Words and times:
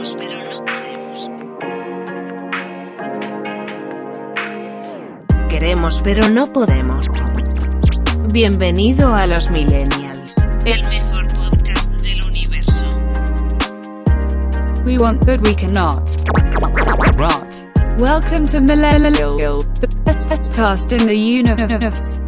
Queremos 0.00 0.16
pero 0.16 0.48
no 0.48 0.64
podemos. 0.64 1.30
Queremos 5.50 6.00
pero 6.02 6.28
no 6.30 6.46
podemos. 6.46 7.04
Bienvenido 8.32 9.12
a 9.12 9.26
los 9.26 9.50
Millennials, 9.50 10.42
el 10.64 10.88
mejor 10.88 11.28
podcast 11.34 11.90
del 12.00 12.18
universo. 12.26 12.88
We 14.86 14.96
want 14.96 15.26
but 15.26 15.46
we 15.46 15.54
cannot. 15.54 16.10
Rot. 17.18 18.00
Welcome 18.00 18.46
to 18.46 18.62
Millennial, 18.62 19.58
the 19.58 19.94
best 20.06 20.30
podcast 20.30 20.98
in 20.98 21.06
the 21.06 21.14
universe. 21.14 22.19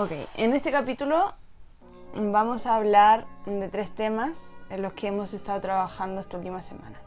Ok, 0.00 0.12
en 0.36 0.54
este 0.54 0.70
capítulo 0.70 1.34
vamos 2.14 2.66
a 2.66 2.76
hablar 2.76 3.26
de 3.46 3.68
tres 3.68 3.90
temas 3.90 4.38
en 4.70 4.80
los 4.80 4.92
que 4.92 5.08
hemos 5.08 5.34
estado 5.34 5.60
trabajando 5.60 6.20
esta 6.20 6.36
última 6.36 6.62
semana. 6.62 7.00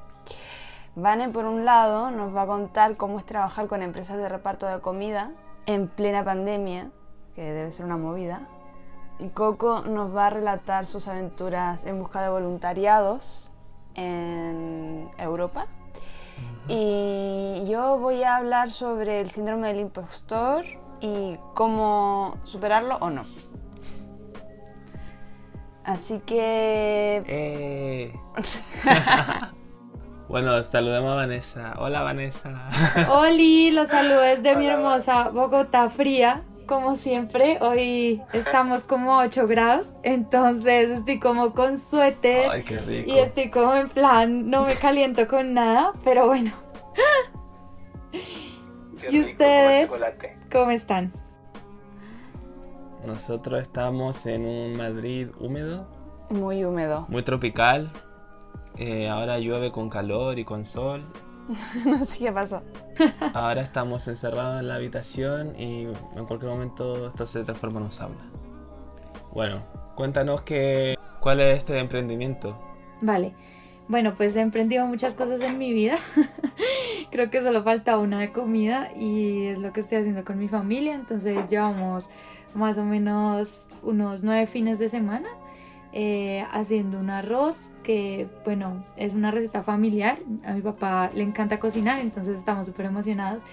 Vane, 0.96 1.30
por 1.30 1.46
un 1.46 1.64
lado, 1.64 2.12
nos 2.12 2.36
va 2.36 2.42
a 2.42 2.48
contar 2.48 2.98
cómo 2.98 3.18
es 3.18 3.26
trabajar 3.26 3.68
con 3.68 3.82
empresas 3.82 4.18
de 4.18 4.28
reparto 4.28 4.66
de 4.66 4.82
comida 4.82 5.32
en 5.68 5.88
plena 5.88 6.26
pandemia, 6.26 6.92
que 7.34 7.44
debe 7.44 7.72
ser 7.72 7.86
una 7.86 7.96
movida. 7.96 8.50
Y 9.20 9.30
Coco 9.30 9.84
nos 9.84 10.14
va 10.14 10.28
a 10.28 10.30
relatar 10.30 10.86
sus 10.86 11.08
aventuras 11.08 11.86
en 11.86 11.98
busca 11.98 12.22
de 12.22 12.30
voluntariados 12.30 13.54
en 13.96 15.10
Europa. 15.18 15.68
Y 16.68 17.64
yo 17.70 18.00
voy 18.00 18.24
a 18.24 18.36
hablar 18.36 18.70
sobre 18.70 19.22
el 19.22 19.32
síndrome 19.32 19.70
del 19.70 19.80
impostor 19.80 20.66
y 21.02 21.38
cómo 21.54 22.38
superarlo 22.46 22.98
o 23.02 23.10
no. 23.10 23.26
Así 25.84 26.22
que... 26.26 27.24
Eh. 27.28 28.14
bueno, 30.30 30.64
saludemos 30.64 31.12
a 31.12 31.16
Vanessa. 31.16 31.74
Hola 31.80 32.04
Vanessa. 32.04 32.70
Oli, 33.10 33.72
los 33.72 33.88
saludos 33.90 34.44
de 34.44 34.56
mi 34.56 34.68
hermosa 34.68 35.30
Bogotá 35.30 35.90
fría. 35.90 36.44
Como 36.68 36.96
siempre, 36.96 37.58
hoy 37.60 38.22
estamos 38.32 38.84
como 38.84 39.20
a 39.20 39.26
8 39.26 39.46
grados, 39.46 39.96
entonces 40.04 40.92
estoy 40.92 41.20
como 41.20 41.54
con 41.54 41.78
suéter 41.78 42.50
Ay, 42.50 42.64
qué 42.64 42.80
rico. 42.80 43.12
y 43.12 43.20
estoy 43.20 43.50
como 43.50 43.76
en 43.76 43.90
plan, 43.90 44.50
no 44.50 44.66
me 44.66 44.76
caliento 44.76 45.28
con 45.28 45.54
nada, 45.54 45.92
pero 46.06 46.28
bueno. 46.28 46.54
¿Y 49.10 49.20
ustedes 49.20 49.90
cómo 50.52 50.72
están? 50.72 51.12
Nosotros 53.06 53.62
estamos 53.62 54.26
en 54.26 54.46
un 54.46 54.78
Madrid 54.78 55.30
húmedo, 55.40 55.88
Muy 56.30 56.64
húmedo. 56.64 57.06
muy 57.10 57.24
tropical. 57.24 57.92
Eh, 58.78 59.10
ahora 59.10 59.40
llueve 59.40 59.72
con 59.72 59.90
calor 59.90 60.38
y 60.40 60.46
con 60.46 60.64
sol. 60.66 61.04
no 61.86 62.06
sé 62.06 62.18
qué 62.20 62.32
pasó. 62.32 62.62
Ahora 63.34 63.62
estamos 63.62 64.08
encerrados 64.08 64.60
en 64.62 64.68
la 64.68 64.76
habitación 64.76 65.60
y 65.60 65.84
en 66.16 66.26
cualquier 66.28 66.52
momento 66.52 67.08
esto 67.08 67.26
se 67.26 67.44
transforma 67.44 67.80
en 67.80 67.86
un 67.88 67.92
sauna. 67.92 68.30
Bueno, 69.34 69.62
cuéntanos 69.96 70.44
que, 70.44 70.96
cuál 71.20 71.42
es 71.42 71.58
este 71.58 71.80
emprendimiento. 71.80 72.58
Vale. 73.02 73.34
Bueno, 73.88 74.16
pues 74.16 74.36
he 74.36 74.42
emprendido 74.42 74.86
muchas 74.86 75.16
cosas 75.16 75.42
en 75.42 75.58
mi 75.58 75.74
vida. 75.74 75.98
Creo 77.12 77.30
que 77.30 77.42
solo 77.42 77.64
falta 77.64 77.98
una 77.98 78.20
de 78.20 78.32
comida 78.32 78.90
y 78.98 79.48
es 79.48 79.60
lo 79.60 79.74
que 79.74 79.82
estoy 79.82 79.98
haciendo 79.98 80.24
con 80.24 80.40
mi 80.40 80.48
familia. 80.48 80.96
Entonces 80.96 81.50
llevamos 81.50 82.10
más 82.54 82.78
o 82.78 82.86
menos 82.86 83.68
unos 83.84 84.24
nueve 84.24 84.48
fines 84.48 84.80
de 84.80 84.90
semana 84.90 85.30
eh, 85.94 86.46
haciendo 86.52 87.00
un 87.00 87.10
arroz 87.10 87.66
que, 87.84 88.30
bueno, 88.46 88.86
es 88.96 89.14
una 89.14 89.32
receta 89.32 89.64
familiar. 89.64 90.20
A 90.46 90.54
mi 90.54 90.62
papá 90.62 91.10
le 91.14 91.24
encanta 91.24 91.60
cocinar, 91.60 92.00
entonces 92.00 92.40
estamos 92.40 92.68
súper 92.68 92.86
emocionados. 92.86 93.44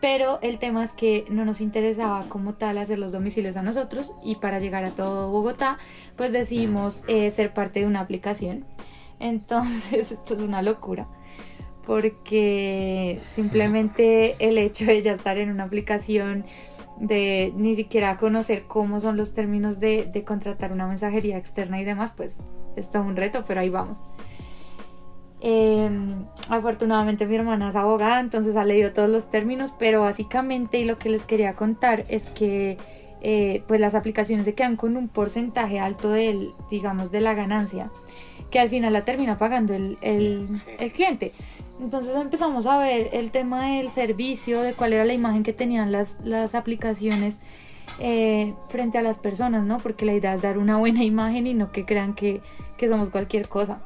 Pero 0.00 0.38
el 0.42 0.58
tema 0.58 0.84
es 0.84 0.92
que 0.92 1.24
no 1.30 1.44
nos 1.44 1.62
interesaba 1.62 2.28
como 2.28 2.52
tal 2.54 2.76
hacer 2.76 2.98
los 2.98 3.12
domicilios 3.12 3.56
a 3.56 3.62
nosotros 3.62 4.12
y 4.22 4.36
para 4.36 4.58
llegar 4.58 4.84
a 4.84 4.90
todo 4.90 5.30
Bogotá, 5.30 5.78
pues 6.16 6.32
decidimos 6.32 7.02
eh, 7.08 7.30
ser 7.30 7.54
parte 7.54 7.80
de 7.80 7.86
una 7.86 8.00
aplicación. 8.00 8.64
Entonces, 9.20 10.12
esto 10.12 10.34
es 10.34 10.40
una 10.40 10.62
locura. 10.62 11.06
Porque 11.86 13.20
simplemente 13.30 14.36
el 14.40 14.58
hecho 14.58 14.86
de 14.86 15.02
ya 15.02 15.12
estar 15.12 15.38
en 15.38 15.50
una 15.50 15.64
aplicación, 15.64 16.44
de 16.98 17.52
ni 17.56 17.74
siquiera 17.74 18.16
conocer 18.16 18.64
cómo 18.66 19.00
son 19.00 19.16
los 19.16 19.34
términos 19.34 19.80
de, 19.80 20.24
contratar 20.26 20.72
una 20.72 20.86
mensajería 20.86 21.36
externa 21.36 21.80
y 21.80 21.84
demás, 21.84 22.12
pues 22.16 22.38
está 22.76 23.00
un 23.00 23.16
reto, 23.16 23.44
pero 23.46 23.60
ahí 23.60 23.68
vamos. 23.68 24.02
Eh, 25.40 25.88
afortunadamente 26.48 27.26
mi 27.26 27.36
hermana 27.36 27.68
es 27.68 27.76
abogada, 27.76 28.20
entonces 28.20 28.56
ha 28.56 28.64
leído 28.64 28.92
todos 28.92 29.10
los 29.10 29.30
términos, 29.30 29.72
pero 29.78 30.00
básicamente 30.00 30.80
y 30.80 30.84
lo 30.84 30.98
que 30.98 31.10
les 31.10 31.26
quería 31.26 31.54
contar 31.54 32.04
es 32.08 32.30
que 32.30 32.78
eh, 33.20 33.62
pues 33.68 33.80
las 33.80 33.94
aplicaciones 33.94 34.44
se 34.44 34.54
quedan 34.54 34.76
con 34.76 34.96
un 34.96 35.08
porcentaje 35.08 35.78
alto 35.78 36.10
del, 36.10 36.52
digamos, 36.70 37.10
de 37.10 37.20
la 37.20 37.34
ganancia, 37.34 37.90
que 38.50 38.58
al 38.58 38.70
final 38.70 38.92
la 38.92 39.04
termina 39.04 39.38
pagando 39.38 39.74
el, 39.74 39.98
el, 40.00 40.48
el 40.78 40.92
cliente. 40.92 41.32
Entonces 41.80 42.16
empezamos 42.16 42.66
a 42.66 42.78
ver 42.78 43.10
el 43.12 43.30
tema 43.30 43.68
del 43.68 43.90
servicio, 43.90 44.62
de 44.62 44.72
cuál 44.72 44.92
era 44.92 45.04
la 45.04 45.12
imagen 45.12 45.42
que 45.42 45.52
tenían 45.52 45.92
las, 45.92 46.16
las 46.24 46.54
aplicaciones 46.54 47.38
eh, 47.98 48.54
frente 48.68 48.98
a 48.98 49.02
las 49.02 49.18
personas, 49.18 49.64
¿no? 49.64 49.78
Porque 49.78 50.04
la 50.06 50.14
idea 50.14 50.34
es 50.34 50.42
dar 50.42 50.58
una 50.58 50.76
buena 50.78 51.04
imagen 51.12 51.46
y 51.46 51.54
no 51.54 51.72
que 51.72 51.84
crean 51.84 52.14
que, 52.14 52.40
que 52.76 52.88
somos 52.88 53.10
cualquier 53.10 53.48
cosa. 53.48 53.80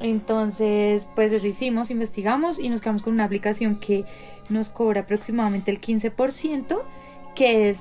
Entonces, 0.00 1.08
pues 1.14 1.32
eso 1.32 1.46
hicimos, 1.46 1.90
investigamos 1.90 2.58
y 2.58 2.68
nos 2.68 2.80
quedamos 2.80 3.02
con 3.02 3.14
una 3.14 3.24
aplicación 3.24 3.76
que 3.76 4.04
nos 4.48 4.68
cobra 4.68 5.02
aproximadamente 5.02 5.70
el 5.70 5.80
15%, 5.80 6.82
que 7.34 7.70
es 7.70 7.78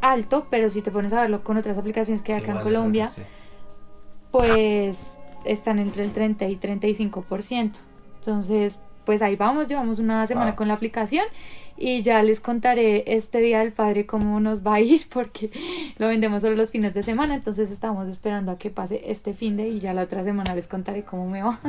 alto, 0.00 0.46
pero 0.50 0.68
si 0.68 0.82
te 0.82 0.90
pones 0.90 1.12
a 1.14 1.22
verlo 1.22 1.42
con 1.42 1.56
otras 1.56 1.78
aplicaciones 1.78 2.22
que 2.22 2.34
hay 2.34 2.40
acá 2.40 2.52
en 2.52 2.58
Igual 2.58 2.64
Colombia, 2.64 3.08
sí. 3.08 3.22
pues 4.30 4.98
están 5.44 5.78
entre 5.78 6.04
el 6.04 6.12
30 6.12 6.46
y 6.48 6.56
35%. 6.56 7.72
Entonces, 8.20 8.78
pues 9.04 9.20
ahí 9.22 9.36
vamos, 9.36 9.68
llevamos 9.68 9.98
una 9.98 10.26
semana 10.26 10.52
Wow. 10.52 10.56
con 10.56 10.68
la 10.68 10.74
aplicación 10.74 11.24
y 11.76 12.02
ya 12.02 12.22
les 12.22 12.40
contaré 12.40 13.04
este 13.14 13.38
día 13.40 13.58
del 13.58 13.72
padre 13.72 14.06
cómo 14.06 14.40
nos 14.40 14.66
va 14.66 14.74
a 14.76 14.80
ir 14.80 15.02
porque 15.12 15.50
lo 15.98 16.08
vendemos 16.08 16.42
solo 16.42 16.56
los 16.56 16.70
fines 16.70 16.94
de 16.94 17.02
semana, 17.02 17.34
entonces 17.34 17.70
estamos 17.70 18.08
esperando 18.08 18.52
a 18.52 18.58
que 18.58 18.70
pase 18.70 19.02
este 19.10 19.34
fin 19.34 19.56
de 19.56 19.68
y 19.68 19.78
ya 19.80 19.92
la 19.92 20.02
otra 20.02 20.24
semana 20.24 20.54
les 20.54 20.66
contaré 20.68 21.02
cómo 21.04 21.28
me 21.28 21.42
va. 21.42 21.60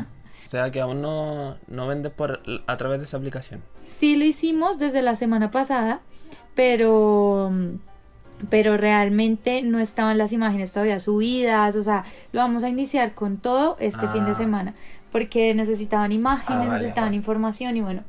O 0.46 0.48
sea 0.48 0.70
que 0.72 0.80
aún 0.80 1.02
no, 1.02 1.58
no 1.68 1.88
vendes 1.88 2.12
por, 2.14 2.42
a 2.68 2.78
través 2.78 3.00
de 3.00 3.06
esa 3.06 3.18
aplicación. 3.18 3.62
Sí 3.84 4.16
lo 4.16 4.24
hicimos 4.24 4.78
desde 4.80 5.02
la 5.02 5.16
semana 5.16 5.50
pasada, 5.52 6.00
pero 6.54 7.52
pero 8.50 8.78
realmente 8.78 9.62
no 9.62 9.80
estaban 9.80 10.18
las 10.18 10.32
imágenes 10.34 10.72
todavía 10.72 11.00
subidas, 11.00 11.76
o 11.76 11.84
sea, 11.84 12.04
lo 12.32 12.42
vamos 12.42 12.64
a 12.64 12.70
iniciar 12.70 13.14
con 13.14 13.38
todo 13.38 13.78
este 13.80 14.08
fin 14.10 14.26
de 14.26 14.32
Ah. 14.32 14.36
semana, 14.36 14.74
porque 15.12 15.54
necesitaban 15.54 16.12
imágenes, 16.12 16.50
Ah, 16.50 16.58
vale, 16.68 16.72
necesitaban 16.72 17.08
vale. 17.10 17.16
información 17.18 17.78
y 17.78 17.82
bueno, 17.82 18.04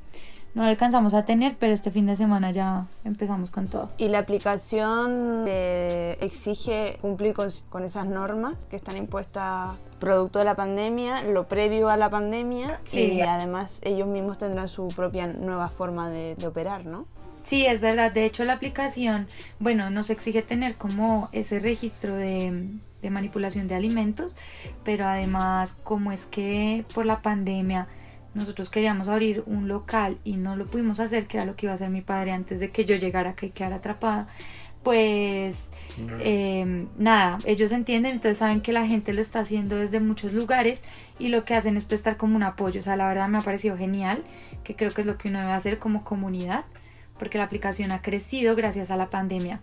no 0.54 0.62
lo 0.62 0.68
alcanzamos 0.70 1.12
a 1.14 1.24
tener, 1.26 1.54
pero 1.60 1.72
este 1.74 1.90
fin 1.90 2.06
de 2.06 2.16
semana 2.16 2.50
ya 2.50 2.86
empezamos 3.04 3.50
con 3.50 3.68
todo. 3.68 3.90
¿Y 3.98 4.08
la 4.08 4.18
aplicación 4.20 5.44
eh, 5.46 6.16
exige 6.20 6.98
cumplir 7.00 7.34
con, 7.34 7.48
con 7.68 7.84
esas 7.84 8.06
normas 8.06 8.54
que 8.70 8.76
están 8.76 8.96
impuestas 8.96 9.76
producto 10.00 10.38
de 10.40 10.44
la 10.46 10.54
pandemia, 10.56 11.22
lo 11.22 11.44
previo 11.46 11.88
a 11.88 11.96
la 11.96 12.10
pandemia 12.10 12.80
Sí. 12.84 13.12
y 13.14 13.20
además 13.22 13.80
ellos 13.82 14.06
mismos 14.08 14.38
tendrán 14.38 14.68
su 14.68 14.88
propia 14.88 15.26
nueva 15.26 15.68
forma 15.68 16.10
de, 16.10 16.34
de 16.36 16.46
operar, 16.46 16.84
¿no? 16.84 17.06
Sí, 17.46 17.64
es 17.64 17.80
verdad. 17.80 18.10
De 18.10 18.24
hecho, 18.24 18.44
la 18.44 18.54
aplicación, 18.54 19.28
bueno, 19.60 19.88
nos 19.88 20.10
exige 20.10 20.42
tener 20.42 20.74
como 20.74 21.28
ese 21.30 21.60
registro 21.60 22.16
de, 22.16 22.70
de 23.02 23.10
manipulación 23.10 23.68
de 23.68 23.76
alimentos, 23.76 24.34
pero 24.84 25.04
además, 25.06 25.78
como 25.84 26.10
es 26.10 26.26
que 26.26 26.84
por 26.92 27.06
la 27.06 27.22
pandemia 27.22 27.86
nosotros 28.34 28.68
queríamos 28.68 29.06
abrir 29.06 29.44
un 29.46 29.68
local 29.68 30.18
y 30.24 30.38
no 30.38 30.56
lo 30.56 30.66
pudimos 30.66 30.98
hacer, 30.98 31.28
que 31.28 31.36
era 31.36 31.46
lo 31.46 31.54
que 31.54 31.66
iba 31.66 31.72
a 31.72 31.76
hacer 31.76 31.88
mi 31.88 32.00
padre 32.00 32.32
antes 32.32 32.58
de 32.58 32.72
que 32.72 32.84
yo 32.84 32.96
llegara 32.96 33.36
y 33.40 33.50
quedara 33.50 33.76
atrapada, 33.76 34.26
pues 34.82 35.70
eh, 36.18 36.88
nada, 36.98 37.38
ellos 37.44 37.70
entienden, 37.70 38.14
entonces 38.14 38.38
saben 38.38 38.60
que 38.60 38.72
la 38.72 38.88
gente 38.88 39.12
lo 39.12 39.20
está 39.20 39.38
haciendo 39.38 39.76
desde 39.76 40.00
muchos 40.00 40.32
lugares 40.32 40.82
y 41.20 41.28
lo 41.28 41.44
que 41.44 41.54
hacen 41.54 41.76
es 41.76 41.84
prestar 41.84 42.16
como 42.16 42.34
un 42.34 42.42
apoyo. 42.42 42.80
O 42.80 42.82
sea, 42.82 42.96
la 42.96 43.06
verdad 43.06 43.28
me 43.28 43.38
ha 43.38 43.42
parecido 43.42 43.76
genial, 43.76 44.24
que 44.64 44.74
creo 44.74 44.90
que 44.90 45.02
es 45.02 45.06
lo 45.06 45.16
que 45.16 45.28
uno 45.28 45.38
debe 45.38 45.52
hacer 45.52 45.78
como 45.78 46.02
comunidad, 46.02 46.64
porque 47.18 47.38
la 47.38 47.44
aplicación 47.44 47.92
ha 47.92 48.02
crecido 48.02 48.54
gracias 48.56 48.90
a 48.90 48.96
la 48.96 49.10
pandemia. 49.10 49.60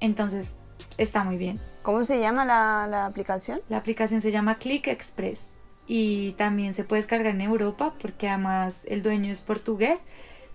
Entonces, 0.00 0.56
está 0.98 1.24
muy 1.24 1.36
bien. 1.36 1.60
¿Cómo 1.82 2.04
se 2.04 2.20
llama 2.20 2.44
la, 2.44 2.86
la 2.90 3.06
aplicación? 3.06 3.60
La 3.68 3.76
aplicación 3.78 4.20
se 4.20 4.32
llama 4.32 4.56
Click 4.56 4.88
Express 4.88 5.50
y 5.86 6.32
también 6.32 6.74
se 6.74 6.82
puede 6.84 7.02
descargar 7.02 7.28
en 7.28 7.40
Europa 7.40 7.94
porque 8.02 8.28
además 8.28 8.84
el 8.88 9.02
dueño 9.02 9.32
es 9.32 9.40
portugués, 9.40 10.04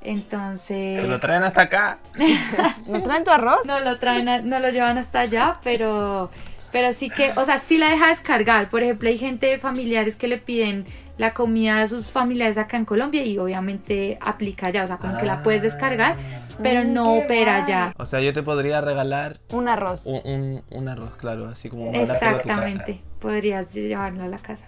Entonces... 0.03 1.00
¿Te 1.01 1.07
lo 1.07 1.19
traen 1.19 1.44
hasta 1.44 1.62
acá? 1.62 2.00
¿No 2.88 3.01
traen 3.04 3.24
tu 3.24 3.31
arroz? 3.31 3.59
No 3.65 3.80
lo 3.80 3.97
traen, 4.00 4.27
a- 4.27 4.42
no 4.42 4.59
lo 4.59 4.69
llevan 4.69 4.97
hasta 4.97 5.21
allá, 5.21 5.59
pero, 5.63 6.30
pero 6.71 6.94
sí 6.94 7.09
que, 7.09 7.31
o 7.35 7.45
sea, 7.45 7.57
sí 7.59 7.77
la 7.77 7.89
deja 7.89 8.07
descargar. 8.07 8.69
Por 8.69 8.83
ejemplo, 8.83 9.09
hay 9.09 9.18
gente 9.18 9.57
familiares 9.59 10.15
que 10.15 10.27
le 10.27 10.38
piden 10.38 10.85
la 11.18 11.33
comida 11.33 11.81
a 11.81 11.88
sus 11.88 12.07
familiares 12.07 12.57
acá 12.57 12.77
en 12.77 12.85
Colombia 12.85 13.23
y 13.23 13.38
obviamente 13.38 14.18
aplica 14.21 14.68
allá, 14.68 14.83
o 14.83 14.88
sea, 14.88 14.97
como 14.97 15.18
que 15.18 15.25
la 15.25 15.44
puedes 15.44 15.62
descargar, 15.62 16.15
pero 16.63 16.83
Mm, 16.83 16.94
no 16.94 17.13
opera 17.13 17.59
guay. 17.59 17.63
allá. 17.63 17.94
O 17.97 18.06
sea, 18.07 18.21
yo 18.21 18.33
te 18.33 18.41
podría 18.41 18.81
regalar 18.81 19.39
Un 19.51 19.68
arroz. 19.68 20.06
un, 20.07 20.21
un, 20.25 20.63
un 20.71 20.88
arroz, 20.89 21.13
claro, 21.18 21.47
así 21.47 21.69
como 21.69 21.89
a 21.89 21.94
tu 21.94 22.00
casa. 22.00 22.13
Exactamente, 22.13 23.01
podrías 23.19 23.71
llevarlo 23.73 24.23
a 24.23 24.27
la 24.27 24.39
casa. 24.39 24.68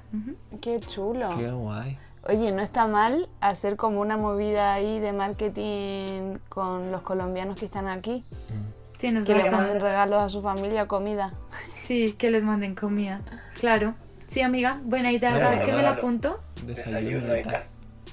Qué 0.61 0.79
chulo. 0.81 1.29
Qué 1.37 1.49
guay. 1.49 1.97
Oye, 2.29 2.51
no 2.51 2.61
está 2.61 2.87
mal 2.87 3.27
hacer 3.41 3.75
como 3.75 3.99
una 3.99 4.15
movida 4.15 4.73
ahí 4.73 4.99
de 4.99 5.11
marketing 5.11 6.37
con 6.49 6.91
los 6.91 7.01
colombianos 7.01 7.57
que 7.59 7.65
están 7.65 7.87
aquí. 7.87 8.23
Mm. 8.49 8.82
Tienes 9.03 9.25
Que 9.25 9.33
le 9.35 9.51
manden 9.51 9.81
regalos 9.81 10.21
a 10.21 10.29
su 10.29 10.41
familia, 10.41 10.87
comida. 10.87 11.33
Sí, 11.77 12.13
que 12.17 12.31
les 12.31 12.41
manden 12.41 12.73
comida. 12.73 13.19
Claro. 13.59 13.95
Sí, 14.27 14.39
amiga, 14.39 14.79
buena 14.85 15.11
idea. 15.11 15.37
¿Sabes 15.37 15.59
que 15.59 15.73
me 15.73 15.81
la 15.81 15.89
apunto? 15.89 16.39
Desayuno 16.65 17.35
y 17.37 17.41
tal. 17.43 17.63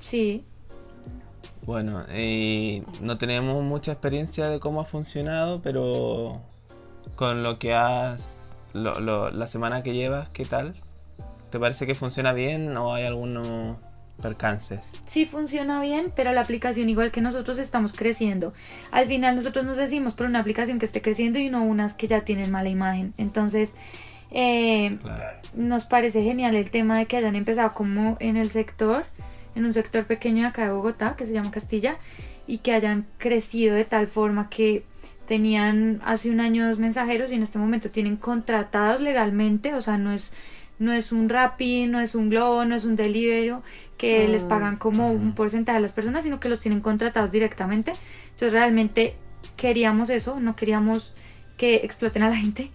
Sí. 0.00 0.44
Bueno, 1.62 2.02
y 2.12 2.82
no 3.00 3.18
tenemos 3.18 3.62
mucha 3.62 3.92
experiencia 3.92 4.48
de 4.48 4.58
cómo 4.58 4.80
ha 4.80 4.84
funcionado, 4.84 5.62
pero 5.62 6.40
con 7.14 7.44
lo 7.44 7.60
que 7.60 7.72
has, 7.72 8.26
lo- 8.72 8.98
lo- 8.98 9.30
la 9.30 9.46
semana 9.46 9.84
que 9.84 9.92
llevas, 9.94 10.28
¿qué 10.30 10.44
tal? 10.44 10.74
¿Te 11.50 11.60
parece 11.60 11.86
que 11.86 11.94
funciona 11.94 12.32
bien 12.32 12.76
o 12.76 12.92
hay 12.94 13.04
algunos 13.04 13.76
percances? 14.20 14.80
Sí 15.06 15.26
funciona 15.26 15.80
bien, 15.82 16.12
pero 16.14 16.32
la 16.32 16.40
aplicación 16.40 16.88
igual 16.88 17.10
que 17.10 17.20
nosotros 17.20 17.58
estamos 17.58 17.92
creciendo. 17.92 18.52
Al 18.90 19.06
final 19.06 19.34
nosotros 19.34 19.64
nos 19.64 19.76
decimos 19.76 20.14
por 20.14 20.26
una 20.26 20.38
aplicación 20.38 20.78
que 20.78 20.86
esté 20.86 21.02
creciendo 21.02 21.38
y 21.38 21.50
no 21.50 21.64
unas 21.64 21.94
que 21.94 22.06
ya 22.06 22.20
tienen 22.22 22.50
mala 22.50 22.68
imagen. 22.68 23.12
Entonces, 23.18 23.74
eh, 24.30 24.98
Claro. 25.02 25.24
nos 25.54 25.84
parece 25.84 26.22
genial 26.22 26.54
el 26.54 26.70
tema 26.70 26.98
de 26.98 27.06
que 27.06 27.16
hayan 27.16 27.34
empezado 27.34 27.74
como 27.74 28.16
en 28.20 28.36
el 28.36 28.50
sector, 28.50 29.04
en 29.56 29.64
un 29.64 29.72
sector 29.72 30.04
pequeño 30.04 30.42
de 30.42 30.48
acá 30.48 30.66
de 30.66 30.72
Bogotá, 30.72 31.16
que 31.16 31.26
se 31.26 31.32
llama 31.32 31.50
Castilla, 31.50 31.96
y 32.46 32.58
que 32.58 32.72
hayan 32.72 33.06
crecido 33.18 33.74
de 33.74 33.84
tal 33.84 34.06
forma 34.06 34.48
que 34.48 34.84
tenían 35.26 36.00
hace 36.04 36.30
un 36.30 36.40
año 36.40 36.68
dos 36.68 36.78
mensajeros 36.80 37.30
y 37.30 37.36
en 37.36 37.42
este 37.44 37.58
momento 37.58 37.90
tienen 37.90 38.16
contratados 38.16 39.00
legalmente, 39.00 39.74
o 39.74 39.80
sea, 39.80 39.96
no 39.96 40.10
es 40.12 40.32
no 40.80 40.92
es 40.92 41.12
un 41.12 41.28
Rappi, 41.28 41.86
no 41.86 42.00
es 42.00 42.16
un 42.16 42.28
Globo, 42.28 42.64
no 42.64 42.74
es 42.74 42.84
un 42.84 42.96
Deliveroo 42.96 43.62
que 43.96 44.26
Mm. 44.26 44.32
les 44.32 44.42
pagan 44.42 44.76
como 44.76 45.12
un 45.12 45.34
porcentaje 45.34 45.78
a 45.78 45.80
las 45.80 45.92
personas, 45.92 46.24
sino 46.24 46.40
que 46.40 46.48
los 46.48 46.58
tienen 46.60 46.80
contratados 46.80 47.30
directamente. 47.30 47.92
Entonces 48.24 48.52
realmente 48.52 49.14
queríamos 49.56 50.10
eso, 50.10 50.40
no 50.40 50.56
queríamos 50.56 51.14
que 51.56 51.76
exploten 51.76 52.22
a 52.24 52.30
la 52.30 52.36
gente. 52.36 52.70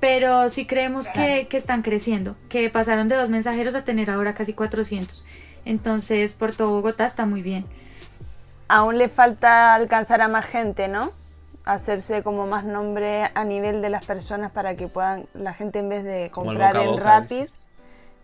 Pero 0.00 0.48
sí 0.48 0.66
creemos 0.66 1.08
que, 1.08 1.46
que 1.48 1.56
están 1.56 1.82
creciendo, 1.82 2.36
que 2.48 2.68
pasaron 2.70 3.08
de 3.08 3.16
dos 3.16 3.30
mensajeros 3.30 3.74
a 3.74 3.84
tener 3.84 4.10
ahora 4.10 4.34
casi 4.34 4.52
400. 4.52 5.24
Entonces, 5.64 6.34
por 6.34 6.54
todo 6.54 6.70
Bogotá 6.70 7.04
está 7.04 7.26
muy 7.26 7.42
bien. 7.42 7.64
Aún 8.68 8.98
le 8.98 9.08
falta 9.08 9.74
alcanzar 9.74 10.20
a 10.22 10.28
más 10.28 10.46
gente, 10.46 10.88
¿no? 10.88 11.12
Hacerse 11.68 12.22
como 12.22 12.46
más 12.46 12.64
nombre 12.64 13.30
a 13.34 13.44
nivel 13.44 13.82
de 13.82 13.90
las 13.90 14.04
personas 14.06 14.50
para 14.52 14.74
que 14.74 14.88
puedan 14.88 15.26
la 15.34 15.52
gente 15.52 15.80
en 15.80 15.88
vez 15.90 16.02
de 16.02 16.30
comprar 16.30 16.74
boca 16.74 16.84
en 16.84 16.90
boca, 16.92 17.02
Rapid, 17.20 17.48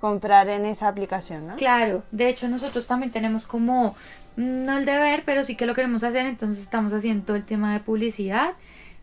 comprar 0.00 0.48
en 0.48 0.64
esa 0.64 0.88
aplicación, 0.88 1.46
¿no? 1.48 1.56
Claro, 1.56 2.02
de 2.10 2.28
hecho 2.28 2.48
nosotros 2.48 2.86
también 2.86 3.12
tenemos 3.12 3.46
como, 3.46 3.96
mm, 4.36 4.64
no 4.64 4.78
el 4.78 4.86
deber, 4.86 5.24
pero 5.26 5.44
sí 5.44 5.56
que 5.56 5.66
lo 5.66 5.74
queremos 5.74 6.02
hacer, 6.04 6.24
entonces 6.26 6.58
estamos 6.58 6.92
haciendo 6.94 7.24
todo 7.26 7.36
el 7.36 7.44
tema 7.44 7.74
de 7.74 7.80
publicidad. 7.80 8.52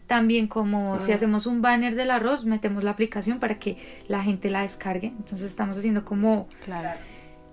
También 0.07 0.47
como 0.47 0.99
si 0.99 1.11
Mm. 1.11 1.15
hacemos 1.15 1.45
un 1.45 1.61
banner 1.61 1.94
del 1.95 2.09
arroz, 2.11 2.44
metemos 2.45 2.83
la 2.83 2.91
aplicación 2.91 3.39
para 3.39 3.59
que 3.59 3.77
la 4.07 4.23
gente 4.23 4.49
la 4.49 4.63
descargue. 4.63 5.07
Entonces 5.07 5.49
estamos 5.51 5.77
haciendo 5.77 6.03
como, 6.03 6.47
Claro. 6.65 6.89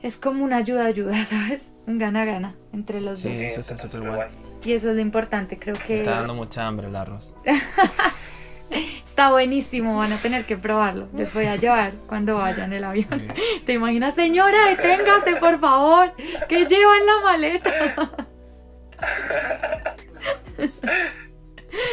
es 0.03 0.17
como 0.17 0.43
una 0.43 0.57
ayuda, 0.57 0.87
ayuda, 0.87 1.13
¿sabes? 1.27 1.73
Un 1.87 1.99
gana-gana 1.99 2.55
entre 2.73 3.01
los 3.03 3.19
Sí, 3.19 3.29
dos. 3.29 3.37
eso 3.37 3.61
está 3.61 3.89
súper 3.89 4.09
guay. 4.11 4.29
Y 4.65 4.73
eso 4.73 4.91
es 4.91 4.97
lo 4.97 5.03
importante, 5.03 5.59
creo 5.59 5.77
Me 5.77 5.83
que 5.83 5.99
está 6.01 6.17
dando 6.17 6.35
mucha 6.35 6.67
hambre 6.67 6.89
el 6.89 6.97
arroz. 6.97 7.35
está 8.71 9.31
buenísimo, 9.31 9.97
van 9.97 10.13
a 10.13 10.17
tener 10.17 10.45
que 10.45 10.57
probarlo. 10.57 11.09
Les 11.15 11.33
voy 11.33 11.47
a 11.47 11.57
llevar 11.57 11.93
cuando 12.07 12.37
vaya 12.37 12.65
en 12.65 12.73
el 12.73 12.85
avión. 12.85 13.09
¿Te 13.67 13.73
imaginas, 13.75 14.15
señora? 14.15 14.67
Deténgase, 14.67 15.37
por 15.37 15.59
favor. 15.61 16.13
¿Qué 16.49 16.67
lleva 16.67 16.97
en 16.97 17.07
la 17.07 17.21
maleta? 17.23 18.11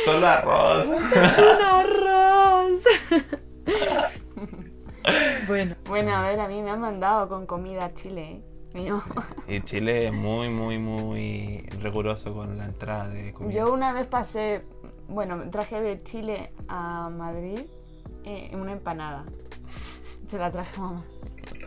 Solo 0.06 0.27
arroz. 0.27 0.85
Es 0.85 1.38
un 1.38 1.62
arroz. 1.62 2.81
bueno, 5.47 5.75
Bueno, 5.88 6.15
a 6.15 6.21
ver, 6.29 6.39
a 6.39 6.47
mí 6.47 6.62
me 6.62 6.71
han 6.71 6.79
mandado 6.81 7.27
con 7.29 7.45
comida 7.45 7.85
a 7.85 7.94
Chile, 7.94 8.21
¿eh? 8.23 8.41
Mío. 8.75 9.01
Y 9.48 9.62
Chile 9.62 10.07
es 10.07 10.13
muy, 10.13 10.50
muy, 10.50 10.77
muy 10.77 11.66
riguroso 11.81 12.33
con 12.33 12.57
la 12.57 12.66
entrada 12.66 13.07
de 13.07 13.31
comida. 13.31 13.60
Yo 13.60 13.74
una 13.74 13.94
vez 13.94 14.06
pasé, 14.06 14.63
bueno, 15.07 15.50
traje 15.50 15.80
de 15.80 16.04
Chile 16.04 16.51
a 16.68 17.10
Madrid 17.10 17.62
eh, 18.25 18.51
una 18.54 18.74
empanada. 18.74 19.24
Se 20.27 20.38
la 20.38 20.51
traje 20.51 20.75
a 20.77 20.81
mamá. 20.81 21.06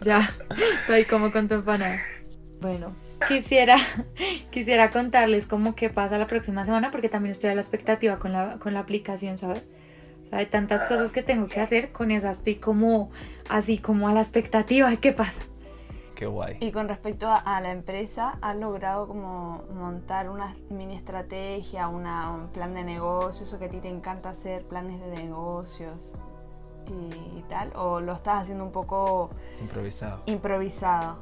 ya. 0.02 0.20
Estoy 0.80 1.06
como 1.06 1.32
con 1.32 1.48
tu 1.48 1.54
empanada. 1.54 1.96
Bueno, 2.60 2.94
quisiera, 3.26 3.76
quisiera 4.50 4.90
contarles 4.90 5.46
cómo 5.46 5.74
que 5.74 5.88
pasa 5.88 6.18
la 6.18 6.26
próxima 6.26 6.66
semana 6.66 6.90
porque 6.90 7.08
también 7.08 7.32
estoy 7.32 7.48
a 7.48 7.54
la 7.54 7.62
expectativa 7.62 8.18
con 8.18 8.32
la, 8.32 8.58
con 8.58 8.74
la 8.74 8.80
aplicación, 8.80 9.38
¿sabes? 9.38 9.70
O 10.24 10.26
sea, 10.26 10.40
hay 10.40 10.46
tantas 10.46 10.84
cosas 10.84 11.12
que 11.12 11.22
tengo 11.22 11.48
que 11.48 11.60
hacer, 11.60 11.90
con 11.90 12.10
esa 12.10 12.30
estoy 12.30 12.56
como 12.56 13.10
así, 13.48 13.78
como 13.78 14.10
a 14.10 14.12
la 14.12 14.20
expectativa 14.20 14.90
de 14.90 14.98
qué 14.98 15.12
pasa. 15.12 15.40
Qué 16.18 16.26
guay. 16.26 16.56
Y 16.58 16.72
con 16.72 16.88
respecto 16.88 17.28
a, 17.28 17.36
a 17.36 17.60
la 17.60 17.70
empresa, 17.70 18.38
¿has 18.42 18.56
logrado 18.56 19.06
como 19.06 19.62
montar 19.72 20.28
una 20.28 20.52
mini 20.68 20.96
estrategia, 20.96 21.86
una, 21.86 22.32
un 22.32 22.48
plan 22.48 22.74
de 22.74 22.82
negocios, 22.82 23.46
eso 23.46 23.58
que 23.60 23.66
a 23.66 23.68
ti 23.68 23.78
te 23.78 23.88
encanta 23.88 24.30
hacer, 24.30 24.64
planes 24.64 25.00
de 25.00 25.10
negocios 25.10 26.10
y, 26.88 27.42
tal? 27.42 27.70
¿O 27.76 28.00
lo 28.00 28.14
estás 28.14 28.42
haciendo 28.42 28.64
un 28.64 28.72
poco 28.72 29.30
Improvisado. 29.60 30.22
improvisado? 30.26 31.18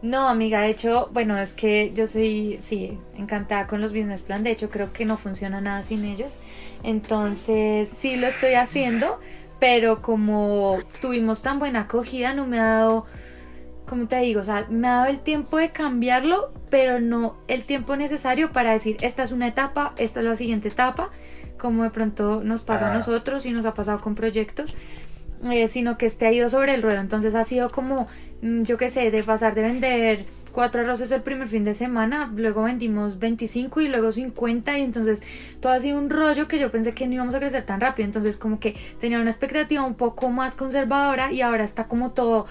No, 0.00 0.26
amiga, 0.26 0.62
de 0.62 0.70
hecho, 0.70 1.10
bueno, 1.12 1.36
es 1.36 1.52
que 1.52 1.92
yo 1.92 2.06
soy, 2.06 2.56
sí, 2.62 2.98
encantada 3.18 3.66
con 3.66 3.82
los 3.82 3.92
business 3.92 4.22
plan. 4.22 4.42
De 4.42 4.52
hecho, 4.52 4.70
creo 4.70 4.90
que 4.94 5.04
no 5.04 5.18
funciona 5.18 5.60
nada 5.60 5.82
sin 5.82 6.06
ellos. 6.06 6.36
Entonces, 6.82 7.90
sí 7.90 8.16
lo 8.16 8.26
estoy 8.28 8.54
haciendo, 8.54 9.20
pero 9.58 10.00
como 10.00 10.78
tuvimos 11.02 11.42
tan 11.42 11.58
buena 11.58 11.82
acogida, 11.82 12.32
no 12.32 12.46
me 12.46 12.58
ha 12.58 12.64
dado, 12.64 13.04
como 13.90 14.06
te 14.06 14.20
digo, 14.20 14.40
o 14.40 14.44
sea, 14.44 14.66
me 14.70 14.86
ha 14.86 14.92
dado 14.92 15.06
el 15.06 15.18
tiempo 15.18 15.58
de 15.58 15.70
cambiarlo, 15.70 16.52
pero 16.70 17.00
no 17.00 17.36
el 17.48 17.64
tiempo 17.64 17.96
necesario 17.96 18.52
para 18.52 18.72
decir, 18.72 18.96
esta 19.02 19.24
es 19.24 19.32
una 19.32 19.48
etapa, 19.48 19.94
esta 19.98 20.20
es 20.20 20.26
la 20.26 20.36
siguiente 20.36 20.68
etapa, 20.68 21.10
como 21.58 21.82
de 21.82 21.90
pronto 21.90 22.42
nos 22.42 22.62
pasa 22.62 22.90
a 22.90 22.94
nosotros 22.94 23.44
y 23.46 23.50
nos 23.50 23.66
ha 23.66 23.74
pasado 23.74 24.00
con 24.00 24.14
proyectos 24.14 24.72
eh, 25.50 25.68
sino 25.68 25.96
que 25.96 26.04
este 26.04 26.26
ha 26.26 26.32
ido 26.32 26.48
sobre 26.48 26.74
el 26.74 26.82
ruedo. 26.82 27.00
Entonces 27.00 27.34
ha 27.34 27.44
sido 27.44 27.70
como, 27.70 28.08
mm, 28.42 28.62
yo 28.62 28.76
qué 28.76 28.90
sé, 28.90 29.10
de 29.10 29.22
pasar 29.22 29.54
de 29.54 29.62
vender 29.62 30.26
cuatro 30.52 30.82
arroces 30.82 31.10
el 31.12 31.22
primer 31.22 31.48
fin 31.48 31.64
de 31.64 31.74
semana, 31.74 32.30
luego 32.34 32.64
vendimos 32.64 33.20
25 33.20 33.80
y 33.80 33.88
luego 33.88 34.10
50 34.10 34.78
y 34.78 34.82
entonces 34.82 35.22
todo 35.60 35.72
ha 35.72 35.80
sido 35.80 35.96
un 35.96 36.10
rollo 36.10 36.48
que 36.48 36.58
yo 36.58 36.72
pensé 36.72 36.92
que 36.92 37.06
no 37.06 37.14
íbamos 37.14 37.34
a 37.34 37.38
crecer 37.38 37.64
tan 37.64 37.80
rápido. 37.80 38.06
Entonces 38.06 38.36
como 38.36 38.60
que 38.60 38.76
tenía 39.00 39.20
una 39.20 39.30
expectativa 39.30 39.82
un 39.84 39.94
poco 39.94 40.28
más 40.28 40.54
conservadora 40.54 41.32
y 41.32 41.40
ahora 41.40 41.64
está 41.64 41.84
como 41.84 42.10
todo 42.10 42.46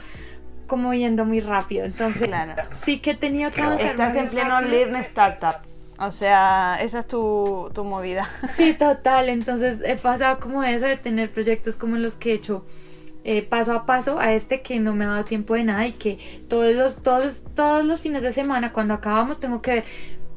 como 0.69 0.93
yendo 0.93 1.25
muy 1.25 1.41
rápido. 1.41 1.83
Entonces 1.83 2.29
Claro. 2.29 2.53
sí 2.85 2.99
que 2.99 3.11
he 3.11 3.15
tenido 3.15 3.51
que 3.51 3.61
avanzar 3.61 3.91
Estás 3.91 4.15
en 4.15 4.29
pleno 4.29 4.49
rápido. 4.61 4.71
Learn 4.71 4.95
Startup. 4.97 5.55
O 6.01 6.11
sea, 6.11 6.77
esa 6.81 6.99
es 6.99 7.07
tu, 7.07 7.69
tu 7.73 7.83
movida. 7.83 8.29
Sí, 8.55 8.73
total. 8.79 9.27
Entonces 9.27 9.81
he 9.85 9.97
pasado 9.97 10.39
como 10.39 10.63
eso 10.63 10.85
de 10.85 10.95
tener 10.95 11.29
proyectos 11.29 11.75
como 11.75 11.97
los 11.97 12.15
que 12.15 12.31
he 12.31 12.35
hecho 12.35 12.65
eh, 13.25 13.41
paso 13.41 13.73
a 13.73 13.85
paso 13.85 14.17
a 14.17 14.31
este 14.31 14.61
que 14.61 14.79
no 14.79 14.95
me 14.95 15.03
ha 15.03 15.09
dado 15.09 15.25
tiempo 15.25 15.55
de 15.55 15.65
nada 15.65 15.85
y 15.85 15.91
que 15.91 16.17
todos 16.47 16.73
los, 16.73 17.03
todos, 17.03 17.43
todos 17.53 17.83
los 17.83 17.99
fines 17.99 18.21
de 18.21 18.31
semana 18.31 18.71
cuando 18.71 18.93
acabamos 18.93 19.41
tengo 19.41 19.61
que 19.61 19.71
ver 19.73 19.83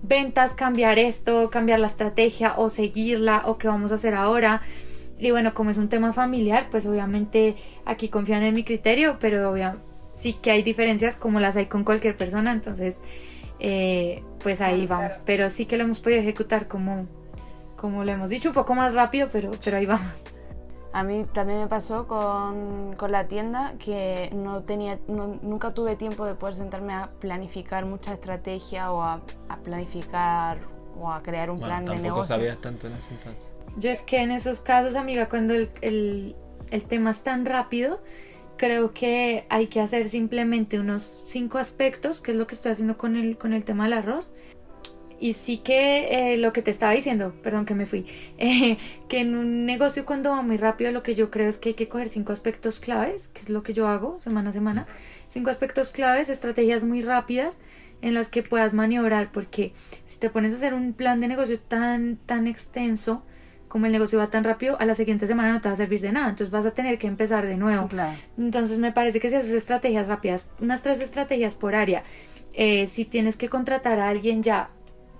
ventas, 0.02 0.52
cambiar 0.54 0.98
esto, 0.98 1.48
cambiar 1.48 1.78
la 1.78 1.86
estrategia 1.86 2.54
o 2.56 2.68
seguirla 2.70 3.42
o 3.44 3.56
qué 3.56 3.68
vamos 3.68 3.92
a 3.92 3.94
hacer 3.94 4.16
ahora. 4.16 4.62
Y 5.16 5.30
bueno, 5.30 5.54
como 5.54 5.70
es 5.70 5.78
un 5.78 5.88
tema 5.88 6.12
familiar, 6.12 6.64
pues 6.72 6.84
obviamente 6.86 7.54
aquí 7.84 8.08
confían 8.08 8.42
en 8.42 8.54
mi 8.54 8.64
criterio, 8.64 9.18
pero 9.20 9.52
obvia- 9.52 9.76
sí 10.22 10.34
que 10.34 10.50
hay 10.52 10.62
diferencias 10.62 11.16
como 11.16 11.40
las 11.40 11.56
hay 11.56 11.66
con 11.66 11.82
cualquier 11.84 12.16
persona, 12.16 12.52
entonces 12.52 13.00
eh, 13.58 14.22
pues 14.42 14.60
ahí 14.60 14.86
vamos. 14.86 15.20
Pero 15.26 15.50
sí 15.50 15.66
que 15.66 15.76
lo 15.76 15.84
hemos 15.84 16.00
podido 16.00 16.20
ejecutar 16.20 16.68
como, 16.68 17.06
como 17.76 18.04
lo 18.04 18.12
hemos 18.12 18.30
dicho, 18.30 18.48
un 18.50 18.54
poco 18.54 18.74
más 18.74 18.94
rápido, 18.94 19.28
pero, 19.32 19.50
pero 19.64 19.76
ahí 19.78 19.86
vamos. 19.86 20.12
A 20.94 21.02
mí 21.04 21.24
también 21.32 21.58
me 21.60 21.68
pasó 21.68 22.06
con, 22.06 22.94
con 22.98 23.10
la 23.12 23.26
tienda 23.26 23.74
que 23.78 24.28
no 24.34 24.62
tenía, 24.62 24.98
no- 25.08 25.38
nunca 25.42 25.72
tuve 25.72 25.96
tiempo 25.96 26.26
de 26.26 26.34
poder 26.34 26.54
sentarme 26.54 26.92
a 26.92 27.10
planificar 27.18 27.86
mucha 27.86 28.12
estrategia 28.12 28.92
o 28.92 29.00
a, 29.02 29.22
a 29.48 29.56
planificar 29.62 30.58
o 31.00 31.10
a 31.10 31.22
crear 31.22 31.50
un 31.50 31.56
Bueno, 31.56 31.68
plan 31.70 31.84
de 31.86 31.92
tampoco 31.92 32.04
negocio. 32.10 32.36
sabías 32.36 32.60
tanto 32.60 32.88
en 32.88 32.92
ese 32.92 33.14
entonces. 33.14 33.74
Yo 33.78 33.90
es 33.90 34.02
que 34.02 34.20
en 34.20 34.30
esos 34.32 34.60
casos, 34.60 34.94
amiga, 34.94 35.28
cuando 35.30 35.54
el, 35.54 35.70
el- 35.80 36.36
el 36.70 36.84
tema 36.84 37.10
es 37.10 37.22
tan 37.22 37.46
rápido, 37.46 38.02
creo 38.56 38.92
que 38.92 39.44
hay 39.48 39.66
que 39.66 39.80
hacer 39.80 40.08
simplemente 40.08 40.78
unos 40.78 41.22
cinco 41.26 41.58
aspectos, 41.58 42.20
que 42.20 42.32
es 42.32 42.36
lo 42.36 42.46
que 42.46 42.54
estoy 42.54 42.72
haciendo 42.72 42.96
con 42.96 43.16
el, 43.16 43.36
con 43.36 43.52
el 43.52 43.64
tema 43.64 43.84
del 43.84 43.94
arroz. 43.94 44.30
Y 45.18 45.34
sí 45.34 45.58
que 45.58 46.32
eh, 46.32 46.36
lo 46.36 46.52
que 46.52 46.62
te 46.62 46.72
estaba 46.72 46.92
diciendo, 46.92 47.32
perdón 47.44 47.64
que 47.64 47.76
me 47.76 47.86
fui, 47.86 48.06
eh, 48.38 48.76
que 49.08 49.20
en 49.20 49.36
un 49.36 49.66
negocio 49.66 50.04
cuando 50.04 50.30
va 50.30 50.42
muy 50.42 50.56
rápido 50.56 50.90
lo 50.90 51.04
que 51.04 51.14
yo 51.14 51.30
creo 51.30 51.48
es 51.48 51.58
que 51.58 51.70
hay 51.70 51.74
que 51.74 51.88
coger 51.88 52.08
cinco 52.08 52.32
aspectos 52.32 52.80
claves, 52.80 53.28
que 53.28 53.40
es 53.40 53.48
lo 53.48 53.62
que 53.62 53.72
yo 53.72 53.86
hago 53.86 54.20
semana 54.20 54.50
a 54.50 54.52
semana. 54.52 54.86
Cinco 55.28 55.50
aspectos 55.50 55.92
claves, 55.92 56.28
estrategias 56.28 56.82
muy 56.82 57.02
rápidas 57.02 57.56
en 58.00 58.14
las 58.14 58.30
que 58.30 58.42
puedas 58.42 58.74
maniobrar, 58.74 59.30
porque 59.30 59.72
si 60.06 60.18
te 60.18 60.28
pones 60.28 60.52
a 60.52 60.56
hacer 60.56 60.74
un 60.74 60.92
plan 60.92 61.20
de 61.20 61.28
negocio 61.28 61.58
tan, 61.60 62.16
tan 62.16 62.48
extenso, 62.48 63.24
como 63.72 63.86
el 63.86 63.92
negocio 63.92 64.18
va 64.18 64.26
tan 64.26 64.44
rápido, 64.44 64.78
a 64.78 64.84
la 64.84 64.94
siguiente 64.94 65.26
semana 65.26 65.50
no 65.50 65.62
te 65.62 65.68
va 65.70 65.72
a 65.72 65.76
servir 65.78 66.02
de 66.02 66.12
nada, 66.12 66.28
entonces 66.28 66.50
vas 66.50 66.66
a 66.66 66.72
tener 66.72 66.98
que 66.98 67.06
empezar 67.06 67.46
de 67.46 67.56
nuevo. 67.56 67.88
Claro. 67.88 68.18
Entonces 68.36 68.78
me 68.78 68.92
parece 68.92 69.18
que 69.18 69.30
si 69.30 69.36
haces 69.36 69.50
estrategias 69.52 70.08
rápidas, 70.08 70.50
unas 70.60 70.82
tres 70.82 71.00
estrategias 71.00 71.54
por 71.54 71.74
área, 71.74 72.02
eh, 72.52 72.86
si 72.86 73.06
tienes 73.06 73.36
que 73.38 73.48
contratar 73.48 73.98
a 73.98 74.10
alguien 74.10 74.42
ya, 74.42 74.68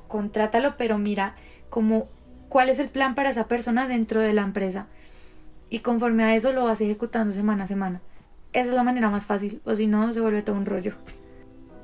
contrátalo, 0.07 0.75
pero 0.77 0.99
mira 0.99 1.35
como 1.71 2.09
cuál 2.51 2.69
es 2.69 2.79
el 2.79 2.89
plan 2.89 3.15
para 3.15 3.31
esa 3.31 3.49
persona 3.49 3.89
dentro 3.89 4.21
de 4.21 4.35
la 4.35 4.43
empresa. 4.43 4.85
Y 5.71 5.79
conforme 5.79 6.23
a 6.25 6.35
eso 6.37 6.53
lo 6.53 6.65
vas 6.65 6.83
ejecutando 6.83 7.33
semana 7.33 7.65
a 7.65 7.67
semana. 7.67 8.03
Esa 8.53 8.69
es 8.69 8.75
la 8.75 8.83
manera 8.83 9.09
más 9.09 9.25
fácil, 9.25 9.63
o 9.65 9.75
si 9.75 9.87
no, 9.87 10.13
se 10.13 10.21
vuelve 10.21 10.43
todo 10.43 10.57
un 10.57 10.67
rollo. 10.67 10.93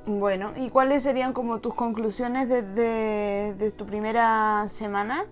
Bueno, 0.04 0.52
¿y 0.58 0.68
cuáles 0.68 1.02
serían 1.02 1.32
como 1.32 1.60
tus 1.60 1.72
conclusiones 1.72 2.50
de, 2.50 2.60
de- 2.60 3.54
de 3.58 3.70
tu 3.70 3.86
primera 3.86 4.66
semana? 4.68 5.24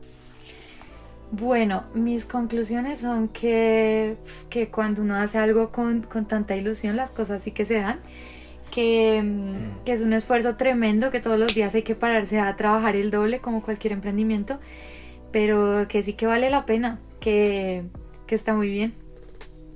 Bueno, 1.33 1.85
mis 1.93 2.25
conclusiones 2.25 3.01
son 3.01 3.29
que, 3.29 4.17
que 4.49 4.69
cuando 4.69 5.03
uno 5.03 5.17
hace 5.17 5.39
algo 5.39 5.73
con, 5.73 6.03
con 6.03 6.27
tanta 6.27 6.57
ilusión, 6.57 6.97
las 6.97 7.11
cosas 7.11 7.43
sí 7.43 7.51
que 7.51 7.65
se 7.65 7.81
dan. 7.81 8.01
Que, 8.71 9.23
mm, 9.23 9.85
que 9.85 9.93
es 9.93 10.03
un 10.03 10.13
esfuerzo 10.13 10.57
tremendo, 10.57 11.11
que 11.11 11.21
todos 11.21 11.39
los 11.39 11.55
días 11.55 11.75
hay 11.75 11.83
que 11.83 11.95
pararse 11.95 12.39
a 12.41 12.57
trabajar 12.57 12.97
el 12.97 13.11
doble 13.11 13.41
como 13.41 13.63
cualquier 13.63 13.93
emprendimiento, 13.93 14.59
pero 15.33 15.87
que 15.89 16.03
sí 16.03 16.15
que 16.15 16.27
vale 16.27 16.51
la 16.51 16.67
pena, 16.67 17.01
que, 17.21 17.85
que 18.27 18.35
está 18.35 18.55
muy 18.55 18.69
bien, 18.69 18.95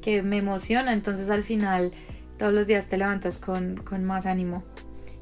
que 0.03 0.23
me 0.23 0.39
emociona, 0.39 0.93
entonces 0.93 1.31
al 1.31 1.45
final 1.45 1.93
todos 2.39 2.53
los 2.53 2.67
días 2.67 2.89
te 2.89 2.99
levantas 2.99 3.39
con, 3.39 3.77
con 3.77 4.05
más 4.05 4.27
ánimo 4.27 4.65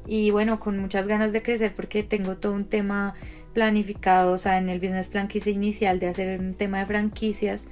y 0.09 0.31
bueno, 0.31 0.59
con 0.59 0.77
muchas 0.79 1.07
ganas 1.07 1.31
de 1.31 1.43
crecer 1.43 1.73
porque 1.75 2.01
tengo 2.01 2.37
todo 2.37 2.53
un 2.53 2.65
tema 2.65 3.13
planificado, 3.59 4.31
o 4.31 4.37
sea, 4.37 4.57
en 4.57 4.69
el 4.69 4.79
business 4.79 5.09
plan 5.09 5.27
que 5.27 5.39
hice 5.39 5.51
inicial 5.51 5.99
de 5.99 6.07
hacer 6.07 6.39
un 6.39 6.53
tema 6.53 6.79
de 6.79 6.85
franquicias 6.85 7.67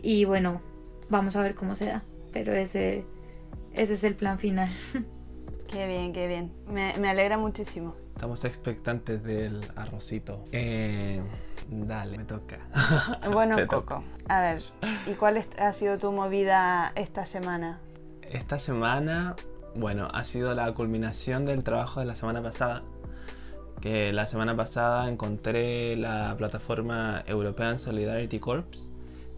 y 0.00 0.24
bueno, 0.24 0.62
vamos 1.10 1.36
a 1.36 1.42
ver 1.42 1.54
cómo 1.54 1.76
se 1.76 1.84
da, 1.84 2.02
pero 2.32 2.54
ese, 2.54 3.04
ese 3.74 3.92
es 3.92 4.04
el 4.04 4.14
plan 4.14 4.38
final. 4.38 4.70
Qué 5.68 5.86
bien, 5.88 6.12
qué 6.12 6.28
bien. 6.28 6.52
Me, 6.72 6.94
me 7.00 7.10
alegra 7.10 7.36
muchísimo. 7.38 7.96
Estamos 8.14 8.44
expectantes 8.44 9.24
del 9.24 9.60
arrocito. 9.74 10.44
Eh, 10.52 11.20
dale, 11.68 12.16
me 12.16 12.24
toca. 12.24 12.60
Bueno, 13.32 13.56
Te 13.56 13.66
Coco, 13.66 14.04
a 14.28 14.40
ver, 14.40 14.62
¿y 15.06 15.14
cuál 15.14 15.44
ha 15.58 15.72
sido 15.72 15.98
tu 15.98 16.12
movida 16.12 16.92
esta 16.94 17.26
semana? 17.26 17.80
Esta 18.22 18.60
semana, 18.60 19.34
bueno, 19.74 20.08
ha 20.14 20.22
sido 20.22 20.54
la 20.54 20.72
culminación 20.72 21.44
del 21.44 21.64
trabajo 21.64 21.98
de 21.98 22.06
la 22.06 22.14
semana 22.14 22.40
pasada. 22.40 22.84
La 24.12 24.26
semana 24.26 24.56
pasada 24.56 25.08
encontré 25.08 25.94
la 25.96 26.34
plataforma 26.36 27.22
European 27.28 27.78
Solidarity 27.78 28.40
Corps, 28.40 28.64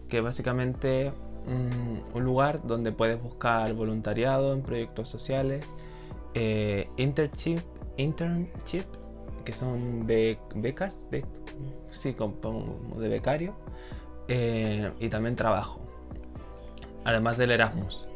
que 0.07 0.17
es 0.17 0.23
básicamente 0.23 1.11
mm, 1.45 2.15
un 2.17 2.23
lugar 2.23 2.65
donde 2.65 2.91
puedes 2.91 3.21
buscar 3.21 3.71
voluntariado 3.73 4.53
en 4.53 4.63
proyectos 4.63 5.07
sociales, 5.07 5.63
eh, 6.33 6.87
internship, 6.97 7.59
internship, 7.97 8.85
que 9.45 9.51
son 9.51 10.07
be- 10.07 10.39
becas, 10.55 11.07
be- 11.11 11.25
sí, 11.91 12.13
como 12.13 12.97
de 12.97 13.07
becario, 13.07 13.53
eh, 14.29 14.91
y 14.99 15.09
también 15.09 15.35
trabajo, 15.35 15.79
además 17.05 17.37
del 17.37 17.51
Erasmus. 17.51 18.07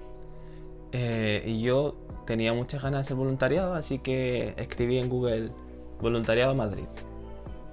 Eh, 0.94 1.44
y 1.46 1.62
yo 1.62 1.94
tenía 2.26 2.54
muchas 2.54 2.82
ganas 2.82 3.00
de 3.00 3.02
hacer 3.02 3.18
voluntariado, 3.18 3.76
así 3.76 4.00
que 4.00 4.56
escribí 4.58 4.98
en 4.98 5.10
Google 5.10 5.50
Voluntariado 6.04 6.54
Madrid. 6.54 6.86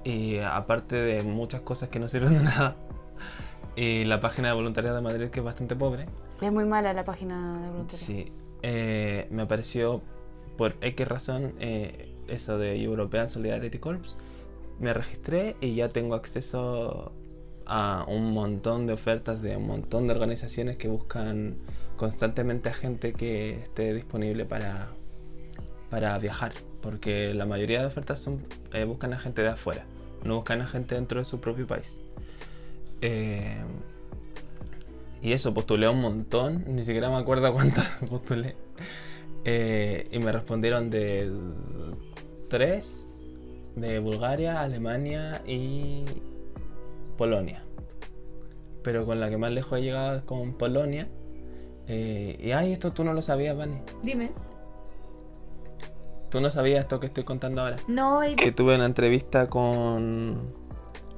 Y 0.05 0.39
aparte 0.39 0.97
de 0.97 1.23
muchas 1.23 1.61
cosas 1.61 1.91
que 1.91 1.99
no 1.99 2.09
sirven 2.09 2.39
de 2.39 2.45
nada, 2.45 2.77
y 3.77 4.05
la 4.05 4.21
página 4.21 4.49
de 4.49 4.55
voluntariado 4.55 4.97
de 4.97 5.03
Madrid 5.03 5.29
que 5.29 5.41
es 5.41 5.45
bastante 5.45 5.77
pobre, 5.77 6.07
Es 6.41 6.51
muy 6.51 6.65
mala 6.65 6.93
la 6.95 7.05
página 7.05 7.61
de 7.61 7.69
voluntariado. 7.69 8.07
sí, 8.07 8.33
eh, 8.63 9.27
me 9.31 9.43
apareció 9.43 10.01
por 10.57 10.77
X 10.81 11.07
razón 11.07 11.55
eh, 11.61 12.15
eso 12.29 12.57
de 12.59 12.83
European 12.83 13.29
Solidarity 13.29 13.79
Corps. 13.79 14.17
Me 14.79 14.95
registré 14.95 15.57
y 15.61 15.75
ya 15.75 15.91
tengo 15.91 16.15
acceso 16.15 17.13
a 17.67 18.05
un 18.09 18.33
montón 18.33 18.87
de 18.87 18.95
ofertas 18.95 19.43
de 19.43 19.57
un 19.57 19.67
montón 19.67 20.07
de 20.07 20.15
organizaciones 20.15 20.77
que 20.77 20.89
buscan 20.89 21.57
constantemente 21.97 22.71
a 22.71 22.73
gente 22.73 23.13
que 23.13 23.61
esté 23.61 23.93
disponible 23.93 24.45
para, 24.47 24.89
para 25.91 26.19
viajar. 26.19 26.53
Porque 26.83 27.35
la 27.35 27.47
mayoría 27.47 27.81
de 27.81 27.87
ofertas 27.87 28.21
son, 28.21 28.45
eh, 28.73 28.85
buscan 28.85 29.13
a 29.13 29.19
gente 29.19 29.43
de 29.43 29.49
afuera, 29.49 29.85
no 30.25 30.37
buscan 30.37 30.63
a 30.63 30.67
gente 30.67 30.95
dentro 30.95 31.19
de 31.19 31.25
su 31.25 31.41
propio 31.41 31.67
país. 31.67 31.91
Eh, 33.03 33.59
y 35.23 35.33
eso, 35.33 35.53
postulé 35.53 35.89
un 35.89 36.01
montón, 36.01 36.65
ni 36.69 36.83
siquiera 36.85 37.11
me 37.11 37.17
acuerdo 37.17 37.53
cuántas 37.55 37.87
postulé. 38.09 38.57
Eh, 39.45 40.09
y 40.11 40.19
me 40.19 40.33
respondieron 40.33 40.91
de 40.91 41.31
tres, 42.49 43.07
de 43.77 43.99
Bulgaria, 43.99 44.63
Alemania 44.63 45.43
y 45.47 46.05
Polonia. 47.19 47.63
Pero 48.83 49.05
con 49.05 49.21
la 49.21 49.29
que 49.29 49.37
más 49.37 49.53
lejos 49.53 49.79
he 49.79 49.83
llegado 49.83 50.17
es 50.17 50.23
con 50.23 50.55
Polonia. 50.55 51.09
Y 51.87 52.53
ay, 52.53 52.73
esto 52.73 52.93
tú 52.93 53.03
no 53.03 53.13
lo 53.13 53.21
sabías, 53.21 53.57
Vani. 53.57 53.79
Dime. 54.03 54.31
Tú 56.31 56.41
no 56.41 56.51
sabías 56.51 56.81
esto 56.83 57.01
que 57.01 57.07
estoy 57.07 57.25
contando 57.25 57.63
ahora. 57.63 57.77
No, 57.89 58.17
baby. 58.19 58.37
Que 58.37 58.53
tuve 58.53 58.75
una 58.77 58.87
entrevista 58.87 59.49
con, 59.49 60.53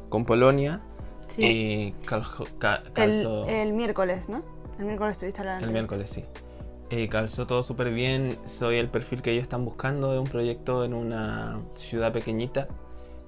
con 0.09 0.25
Polonia 0.25 0.81
Sí. 1.29 1.45
y 1.45 1.93
caljo- 2.07 2.47
ca- 2.59 2.83
El, 2.87 2.93
calzó... 2.93 3.47
el 3.47 3.73
miércoles, 3.73 4.29
¿no? 4.29 4.43
El 4.79 4.87
miércoles 4.87 5.13
estuviste 5.13 5.41
hablando. 5.41 5.67
El 5.67 5.73
miércoles, 5.73 6.11
sí. 6.11 6.25
Eh, 6.91 7.09
calzó 7.09 7.47
todo 7.47 7.63
súper 7.63 7.91
bien. 7.93 8.37
Soy 8.47 8.77
el 8.77 8.89
perfil 8.89 9.23
que 9.23 9.33
ellos 9.33 9.43
están 9.45 9.65
buscando 9.65 10.13
de 10.13 10.19
un 10.19 10.27
proyecto 10.27 10.85
en 10.85 10.93
una 10.95 11.61
ciudad 11.75 12.13
pequeñita, 12.13 12.69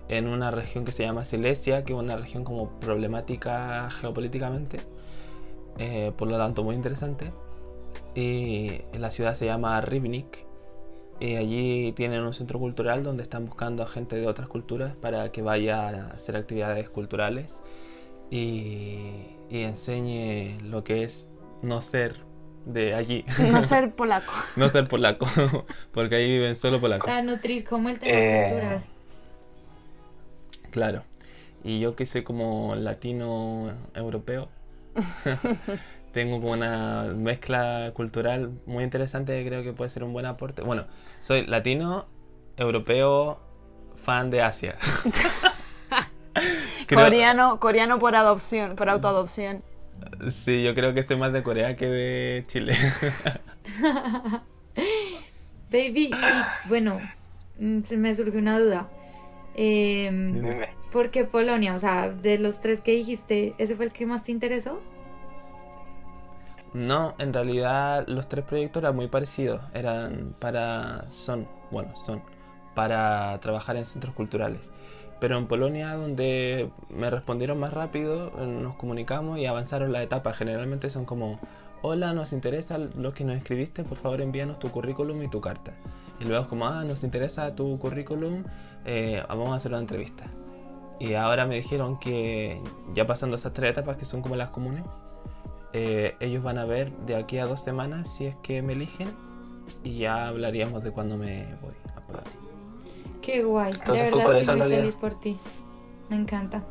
en 0.08 0.26
una 0.28 0.50
región 0.50 0.84
que 0.84 0.92
se 0.92 1.02
llama 1.02 1.24
Silesia, 1.24 1.84
que 1.84 1.94
es 1.94 1.98
una 1.98 2.16
región 2.16 2.44
como 2.44 2.70
problemática 2.80 3.88
geopolíticamente. 4.00 4.78
eh, 5.78 6.12
por 6.16 6.28
lo 6.28 6.36
tanto, 6.38 6.62
muy 6.62 6.74
interesante. 6.76 7.32
Y 8.14 8.82
la 8.98 9.10
ciudad 9.10 9.34
se 9.34 9.46
llama 9.46 9.80
Rivnik. 9.80 10.43
Y 11.24 11.36
allí 11.36 11.92
tienen 11.92 12.20
un 12.22 12.34
centro 12.34 12.58
cultural 12.58 13.02
donde 13.02 13.22
están 13.22 13.46
buscando 13.46 13.82
a 13.82 13.86
gente 13.86 14.16
de 14.16 14.26
otras 14.26 14.46
culturas 14.48 14.94
para 14.96 15.32
que 15.32 15.40
vaya 15.40 15.88
a 15.88 16.06
hacer 16.08 16.36
actividades 16.36 16.90
culturales 16.90 17.60
y, 18.30 18.98
y 19.48 19.62
enseñe 19.62 20.58
lo 20.62 20.84
que 20.84 21.04
es 21.04 21.30
no 21.62 21.80
ser 21.80 22.16
de 22.66 22.94
allí. 22.94 23.24
No 23.38 23.62
ser 23.62 23.92
polaco. 23.96 24.32
no 24.56 24.68
ser 24.68 24.86
polaco, 24.86 25.26
porque 25.94 26.16
ahí 26.16 26.28
viven 26.28 26.56
solo 26.56 26.76
O 26.76 26.80
polacos. 26.80 27.10
sea, 27.10 27.22
nutrir 27.22 27.64
como 27.64 27.88
el 27.88 27.98
tema 27.98 28.12
Eh, 28.14 28.48
cultural. 28.50 28.84
Claro. 30.72 31.02
Y 31.62 31.80
yo 31.80 31.96
que 31.96 32.04
soy 32.04 32.22
como 32.22 32.74
latino 32.74 33.72
europeo, 33.94 34.48
tengo 36.14 36.40
como 36.40 36.52
una 36.52 37.12
mezcla 37.14 37.90
cultural 37.94 38.52
muy 38.64 38.84
interesante 38.84 39.42
que 39.42 39.46
creo 39.48 39.62
que 39.62 39.72
puede 39.74 39.90
ser 39.90 40.02
un 40.04 40.12
buen 40.14 40.24
aporte. 40.26 40.62
Bueno, 40.62 40.86
soy 41.20 41.44
latino, 41.46 42.06
europeo, 42.56 43.38
fan 43.96 44.30
de 44.30 44.40
Asia. 44.40 44.76
Creo- 46.86 47.04
Coreano, 47.04 47.60
coreano 47.60 47.98
por 47.98 48.16
adopción, 48.16 48.76
por 48.76 48.88
autoadopción. 48.88 49.62
Sí, 50.44 50.62
yo 50.62 50.74
creo 50.74 50.92
que 50.94 51.02
soy 51.02 51.16
más 51.16 51.32
de 51.32 51.42
Corea 51.42 51.76
que 51.76 51.86
de 51.86 52.44
Chile. 52.48 52.76
Baby, 55.70 56.10
y 56.12 56.68
bueno, 56.68 57.00
mm, 57.58 57.80
se 57.80 57.96
me 57.96 58.14
surgió 58.14 58.38
una 58.40 58.58
duda. 58.60 58.88
Em, 59.56 60.42
¿Por 60.92 61.10
qué 61.10 61.24
Polonia? 61.24 61.74
O 61.74 61.78
sea, 61.78 62.10
de 62.10 62.38
los 62.38 62.60
tres 62.60 62.80
que 62.80 62.92
dijiste, 62.92 63.54
¿ese 63.58 63.76
fue 63.76 63.86
el 63.86 63.92
que 63.92 64.06
más 64.06 64.24
te 64.24 64.32
interesó? 64.32 64.80
No, 66.74 67.14
en 67.18 67.32
realidad 67.32 68.04
los 68.08 68.28
tres 68.28 68.44
proyectos 68.44 68.82
eran 68.82 68.96
muy 68.96 69.08
parecidos. 69.08 69.62
Eran 69.72 70.34
para. 70.40 71.06
son, 71.10 71.48
bueno, 71.70 71.94
son 72.04 72.22
para 72.74 73.38
trabajar 73.40 73.76
en 73.76 73.86
centros 73.86 74.14
culturales. 74.14 74.60
pero 75.20 75.38
en 75.38 75.46
Polonia 75.46 75.94
donde 75.94 76.70
me 76.90 77.08
respondieron 77.10 77.58
más 77.60 77.72
rápido, 77.72 78.32
eh, 78.40 78.46
nos 78.46 78.76
comunicamos 78.76 79.38
y 79.38 79.46
avanzaron 79.46 79.92
las 79.92 80.02
etapas. 80.02 80.36
Generalmente 80.36 80.90
son 80.90 81.04
como, 81.06 81.38
hola, 81.82 82.12
nos 82.12 82.32
interesa 82.32 82.78
lo 82.78 83.14
que 83.14 83.24
nos 83.24 83.36
escribiste, 83.36 83.84
por 83.84 83.98
favor 83.98 84.20
envíanos 84.20 84.58
tu 84.58 84.70
currículum 84.70 85.22
y 85.22 85.28
tu 85.28 85.40
carta. 85.40 85.72
Y 86.20 86.24
luego 86.26 86.48
como, 86.48 86.66
ah, 86.66 86.84
nos 86.84 87.04
interesa 87.04 87.54
tu 87.54 87.78
currículum, 87.78 88.44
eh, 88.84 89.22
vamos 89.28 89.50
a 89.50 89.56
hacer 89.56 89.72
una 89.72 89.80
entrevista. 89.80 90.24
Y 90.98 91.14
ahora 91.14 91.46
me 91.46 91.56
dijeron 91.56 91.98
que 91.98 92.60
ya 92.94 93.06
pasando 93.06 93.36
esas 93.36 93.52
tres 93.52 93.70
etapas 93.72 93.96
que 93.96 94.04
son 94.04 94.22
como 94.22 94.36
las 94.36 94.50
comunes, 94.50 94.84
eh, 95.74 96.14
ellos 96.20 96.42
van 96.42 96.56
a 96.58 96.64
ver 96.64 96.90
de 97.04 97.16
aquí 97.16 97.38
a 97.38 97.44
dos 97.46 97.60
semanas 97.62 98.08
si 98.16 98.24
es 98.26 98.36
que 98.36 98.62
me 98.62 98.72
eligen 98.72 99.08
y 99.82 99.98
ya 99.98 100.28
hablaríamos 100.28 100.82
de 100.82 100.90
cuándo 100.92 101.16
me 101.18 101.46
voy 101.60 101.74
a 101.94 102.00
Polonia. 102.00 102.30
Qué 103.20 103.42
guay. 103.42 103.72
Entonces 103.72 103.94
de 104.04 104.10
verdad 104.16 104.36
estoy 104.38 104.56
muy 104.56 104.68
feliz 104.68 104.94
por 104.96 105.14
ti. 105.20 105.38
Me 106.08 106.16
encanta. 106.16 106.62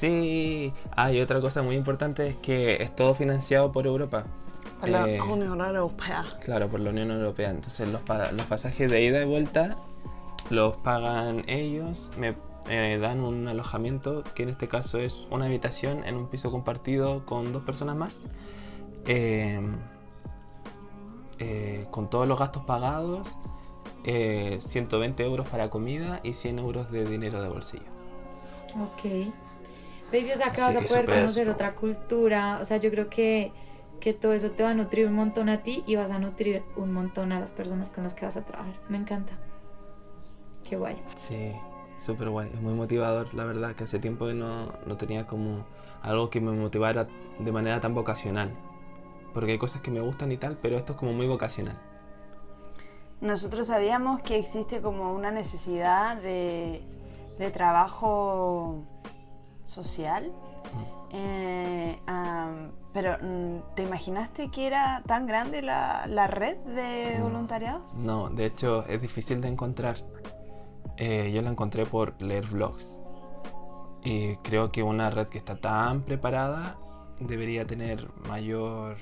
Sí. 0.00 0.72
Ah, 0.96 1.12
y 1.12 1.20
otra 1.20 1.40
cosa 1.40 1.62
muy 1.62 1.76
importante 1.76 2.26
es 2.26 2.36
que 2.36 2.82
es 2.82 2.94
todo 2.94 3.14
financiado 3.14 3.72
por 3.72 3.86
Europa. 3.86 4.24
Por 4.80 4.88
la 4.88 5.06
Eh, 5.08 5.20
Unión 5.20 5.60
Europea. 5.60 6.24
Claro, 6.44 6.68
por 6.68 6.80
la 6.80 6.90
Unión 6.90 7.10
Europea. 7.10 7.50
Entonces 7.50 7.88
los, 7.88 8.00
pa- 8.02 8.32
los 8.32 8.46
pasajes 8.46 8.90
de 8.90 9.02
ida 9.04 9.22
y 9.22 9.24
vuelta 9.26 9.76
los 10.50 10.76
pagan 10.78 11.44
ellos, 11.48 12.10
me 12.18 12.34
eh, 12.68 12.98
dan 13.00 13.20
un 13.20 13.48
alojamiento, 13.48 14.22
que 14.34 14.44
en 14.44 14.50
este 14.50 14.68
caso 14.68 14.98
es 14.98 15.26
una 15.30 15.46
habitación 15.46 16.04
en 16.04 16.16
un 16.16 16.28
piso 16.28 16.50
compartido 16.50 17.24
con 17.26 17.52
dos 17.52 17.62
personas 17.62 17.96
más, 17.96 18.14
eh, 19.06 19.60
eh, 21.38 21.86
con 21.90 22.08
todos 22.08 22.28
los 22.28 22.38
gastos 22.38 22.64
pagados, 22.64 23.36
eh, 24.04 24.58
120 24.60 25.24
euros 25.24 25.48
para 25.48 25.70
comida 25.70 26.20
y 26.22 26.34
100 26.34 26.58
euros 26.58 26.90
de 26.90 27.04
dinero 27.04 27.42
de 27.42 27.48
bolsillo. 27.48 27.84
Ok. 28.80 29.32
Baby, 30.12 30.32
o 30.32 30.36
sea 30.36 30.52
que 30.52 30.60
Así 30.60 30.76
vas 30.76 30.84
a 30.84 30.86
poder 30.86 31.06
conocer 31.06 31.48
otra 31.48 31.74
cultura. 31.74 32.58
O 32.60 32.64
sea, 32.64 32.76
yo 32.76 32.90
creo 32.90 33.08
que, 33.08 33.52
que 34.00 34.12
todo 34.12 34.32
eso 34.32 34.50
te 34.50 34.62
va 34.62 34.70
a 34.70 34.74
nutrir 34.74 35.06
un 35.06 35.14
montón 35.14 35.48
a 35.48 35.62
ti 35.62 35.82
y 35.86 35.96
vas 35.96 36.10
a 36.10 36.18
nutrir 36.18 36.62
un 36.76 36.92
montón 36.92 37.32
a 37.32 37.40
las 37.40 37.50
personas 37.50 37.90
con 37.90 38.04
las 38.04 38.14
que 38.14 38.24
vas 38.24 38.36
a 38.36 38.44
trabajar. 38.44 38.74
Me 38.88 38.98
encanta. 38.98 39.32
Qué 40.68 40.76
guay. 40.76 40.96
Sí, 41.28 41.52
súper 41.98 42.28
guay. 42.30 42.50
Es 42.52 42.60
muy 42.60 42.74
motivador, 42.74 43.32
la 43.34 43.44
verdad, 43.44 43.74
que 43.74 43.84
hace 43.84 43.98
tiempo 43.98 44.26
que 44.26 44.34
no, 44.34 44.72
no 44.86 44.96
tenía 44.96 45.26
como 45.26 45.64
algo 46.02 46.30
que 46.30 46.40
me 46.40 46.52
motivara 46.52 47.06
de 47.38 47.52
manera 47.52 47.80
tan 47.80 47.94
vocacional. 47.94 48.52
Porque 49.32 49.52
hay 49.52 49.58
cosas 49.58 49.82
que 49.82 49.90
me 49.90 50.00
gustan 50.00 50.30
y 50.32 50.36
tal, 50.36 50.56
pero 50.60 50.76
esto 50.76 50.92
es 50.92 50.98
como 50.98 51.12
muy 51.12 51.26
vocacional. 51.26 51.76
Nosotros 53.20 53.68
sabíamos 53.68 54.20
que 54.20 54.36
existe 54.36 54.80
como 54.80 55.14
una 55.14 55.30
necesidad 55.30 56.16
de, 56.20 56.82
de 57.38 57.50
trabajo 57.50 58.84
social, 59.64 60.30
eh, 61.10 61.98
am, 62.06 62.72
pero 62.92 63.16
mm, 63.20 63.74
¿te 63.74 63.82
imaginaste 63.82 64.50
que 64.50 64.66
era 64.66 65.02
tan 65.06 65.26
grande 65.26 65.62
la, 65.62 66.06
la 66.06 66.26
red 66.26 66.56
de 66.58 67.18
voluntariados? 67.20 67.94
No, 67.94 68.28
de 68.28 68.46
hecho 68.46 68.84
es 68.86 69.00
difícil 69.00 69.40
de 69.40 69.48
encontrar. 69.48 69.96
Eh, 70.96 71.32
yo 71.34 71.42
la 71.42 71.50
encontré 71.50 71.84
por 71.86 72.20
leer 72.22 72.46
vlogs. 72.46 73.00
Y 74.02 74.36
creo 74.38 74.70
que 74.70 74.82
una 74.82 75.10
red 75.10 75.28
que 75.28 75.38
está 75.38 75.56
tan 75.56 76.02
preparada 76.02 76.76
debería 77.20 77.66
tener 77.66 78.08
mayor 78.28 78.96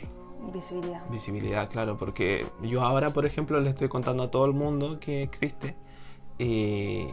Visibilidad. 0.53 1.09
Visibilidad, 1.09 1.71
claro, 1.71 1.97
porque 1.97 2.45
yo 2.63 2.83
ahora, 2.83 3.11
por 3.11 3.27
ejemplo, 3.27 3.61
le 3.61 3.71
estoy 3.71 3.89
contando 3.89 4.25
a 4.25 4.31
todo 4.33 4.45
el 4.47 4.53
mundo 4.53 4.99
que 4.99 5.23
existe 5.23 5.77
y, 6.37 7.07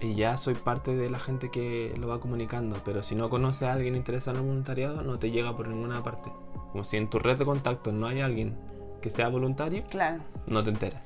y 0.00 0.14
ya 0.16 0.36
soy 0.38 0.54
parte 0.54 0.96
de 0.96 1.08
la 1.08 1.20
gente 1.20 1.50
que 1.52 1.94
lo 1.96 2.08
va 2.08 2.18
comunicando, 2.20 2.76
pero 2.84 3.04
si 3.04 3.14
no 3.14 3.30
conoces 3.30 3.62
a 3.68 3.72
alguien 3.74 3.94
interesado 3.94 4.36
en 4.38 4.42
el 4.42 4.48
voluntariado, 4.48 5.02
no 5.02 5.20
te 5.20 5.30
llega 5.30 5.56
por 5.56 5.68
ninguna 5.68 6.02
parte. 6.02 6.32
Como 6.72 6.82
si 6.82 6.96
en 6.96 7.08
tu 7.08 7.20
red 7.20 7.38
de 7.38 7.44
contactos 7.44 7.94
no 7.94 8.08
hay 8.08 8.20
alguien 8.20 8.56
que 9.00 9.08
sea 9.10 9.28
voluntario, 9.28 9.84
Claro. 9.88 10.22
no 10.48 10.64
te 10.64 10.70
enteras. 10.70 11.02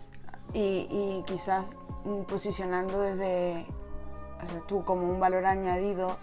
Y, 0.55 0.87
y 0.91 1.25
quizás 1.27 1.67
mm, 2.05 2.23
posicionando 2.23 3.01
desde, 3.01 3.67
o 4.43 4.47
sea, 4.47 4.61
tú 4.67 4.85
como 4.85 5.09
un 5.11 5.21
valor 5.21 5.45
añadido, 5.45 6.17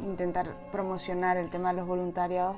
intentar 0.00 0.48
promocionar 0.72 1.36
el 1.36 1.50
tema 1.50 1.70
de 1.72 1.78
los 1.78 1.86
voluntariados, 1.86 2.56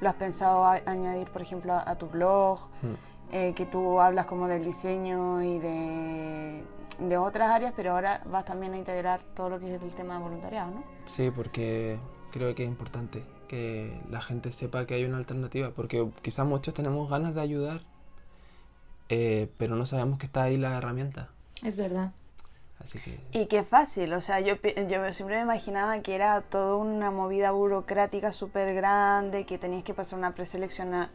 ¿lo 0.00 0.08
has 0.08 0.14
pensado 0.14 0.64
a- 0.64 0.80
añadir, 0.86 1.28
por 1.30 1.42
ejemplo, 1.42 1.72
a, 1.72 1.88
a 1.90 1.96
tu 1.96 2.06
blog? 2.06 2.60
Mm. 2.82 2.94
Eh, 3.32 3.54
que 3.56 3.66
tú 3.66 4.00
hablas 4.00 4.26
como 4.26 4.46
del 4.46 4.64
diseño 4.64 5.42
y 5.42 5.58
de, 5.58 6.62
de 7.00 7.16
otras 7.18 7.50
áreas, 7.50 7.72
pero 7.74 7.92
ahora 7.94 8.22
vas 8.30 8.44
también 8.44 8.72
a 8.72 8.76
integrar 8.76 9.20
todo 9.34 9.48
lo 9.50 9.58
que 9.58 9.74
es 9.74 9.82
el 9.82 9.90
tema 9.94 10.14
de 10.16 10.20
voluntariado, 10.22 10.70
¿no? 10.70 10.84
Sí, 11.06 11.32
porque 11.32 11.98
creo 12.30 12.54
que 12.54 12.62
es 12.62 12.68
importante 12.68 13.24
que 13.48 14.00
la 14.10 14.20
gente 14.20 14.52
sepa 14.52 14.86
que 14.86 14.94
hay 14.94 15.04
una 15.04 15.16
alternativa, 15.18 15.70
porque 15.74 16.08
quizás 16.22 16.46
muchos 16.46 16.72
tenemos 16.72 17.10
ganas 17.10 17.34
de 17.34 17.40
ayudar, 17.40 17.80
eh, 19.08 19.48
pero 19.58 19.76
no 19.76 19.86
sabemos 19.86 20.18
que 20.18 20.26
está 20.26 20.44
ahí 20.44 20.56
la 20.56 20.76
herramienta. 20.78 21.28
Es 21.62 21.76
verdad. 21.76 22.12
Así 22.78 22.98
que... 22.98 23.18
Y 23.32 23.46
qué 23.46 23.64
fácil, 23.64 24.12
o 24.12 24.20
sea, 24.20 24.40
yo, 24.40 24.54
yo 24.88 25.12
siempre 25.12 25.36
me 25.36 25.42
imaginaba 25.42 25.98
que 26.00 26.14
era 26.14 26.42
toda 26.42 26.76
una 26.76 27.10
movida 27.10 27.50
burocrática 27.50 28.32
súper 28.32 28.74
grande, 28.74 29.44
que 29.46 29.56
tenías 29.58 29.82
que 29.82 29.94
pasar 29.94 30.18
una 30.18 30.32
preselección 30.34 30.92
a- 30.94 31.10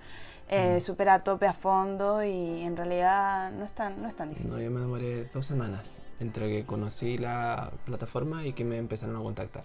eh, 0.50 0.78
Mm. 0.80 0.82
súper 0.82 1.08
a 1.10 1.24
tope 1.24 1.46
a 1.48 1.54
fondo 1.54 2.24
y 2.24 2.62
en 2.64 2.76
realidad 2.76 3.52
no 3.52 3.64
es 3.64 3.72
tan, 3.72 4.02
no 4.02 4.08
es 4.10 4.16
tan 4.16 4.30
No, 4.30 4.34
difícil. 4.36 4.62
yo 4.64 4.72
me 4.72 4.82
demoré 4.82 5.26
dos 5.34 5.46
semanas 5.46 6.00
entre 6.20 6.50
que 6.50 6.66
conocí 6.66 7.18
la 7.18 7.72
plataforma 7.86 8.46
y 8.46 8.52
que 8.54 8.66
me 8.66 8.78
empezaron 8.78 9.16
a 9.16 9.20
contactar. 9.20 9.64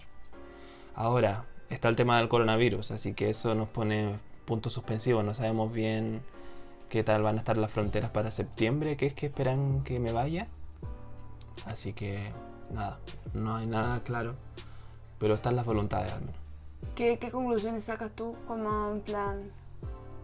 Ahora, 0.95 1.45
está 1.71 1.89
el 1.89 1.97
tema 1.97 2.19
del 2.19 2.29
coronavirus, 2.29 2.91
así 2.93 3.15
que 3.15 3.31
eso 3.31 3.55
nos 3.55 3.69
pone 3.69 4.19
puntos 4.45 4.75
suspensivos. 4.75 5.25
No 5.25 5.35
sabemos 5.35 5.73
bien 5.73 6.23
qué 6.88 7.03
tal 7.03 7.22
van 7.22 7.37
a 7.37 7.38
estar 7.40 7.59
las 7.59 7.70
fronteras 7.70 8.11
para 8.11 8.31
septiembre, 8.31 8.96
que 8.96 9.07
es 9.07 9.14
que 9.14 9.27
esperan 9.27 9.83
que 9.85 9.99
me 9.99 10.12
vaya. 10.12 10.46
Así 11.66 11.92
que, 11.92 12.31
nada, 12.72 12.99
no 13.35 13.57
hay 13.57 13.66
nada 13.66 14.01
claro, 14.05 14.35
pero 15.18 15.35
están 15.35 15.57
las 15.57 15.66
voluntades 15.66 16.12
al 16.12 16.20
menos. 16.20 16.37
¿Qué, 16.94 17.18
¿Qué 17.18 17.31
conclusiones 17.31 17.85
sacas 17.85 18.12
tú 18.12 18.37
como 18.46 18.92
en 18.92 19.01
plan? 19.01 19.51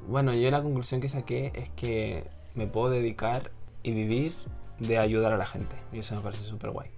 Bueno, 0.08 0.34
yo 0.34 0.50
la 0.50 0.62
conclusión 0.62 1.00
que 1.00 1.08
saqué 1.08 1.52
es 1.54 1.70
que 1.70 2.24
me 2.54 2.66
puedo 2.66 2.90
dedicar 2.90 3.50
y 3.82 3.92
vivir 3.92 4.34
de 4.78 4.98
ayudar 4.98 5.32
a 5.32 5.36
la 5.36 5.46
gente. 5.46 5.76
Y 5.92 6.00
eso 6.00 6.14
me 6.14 6.22
parece 6.22 6.44
súper 6.44 6.70
guay. 6.70 6.90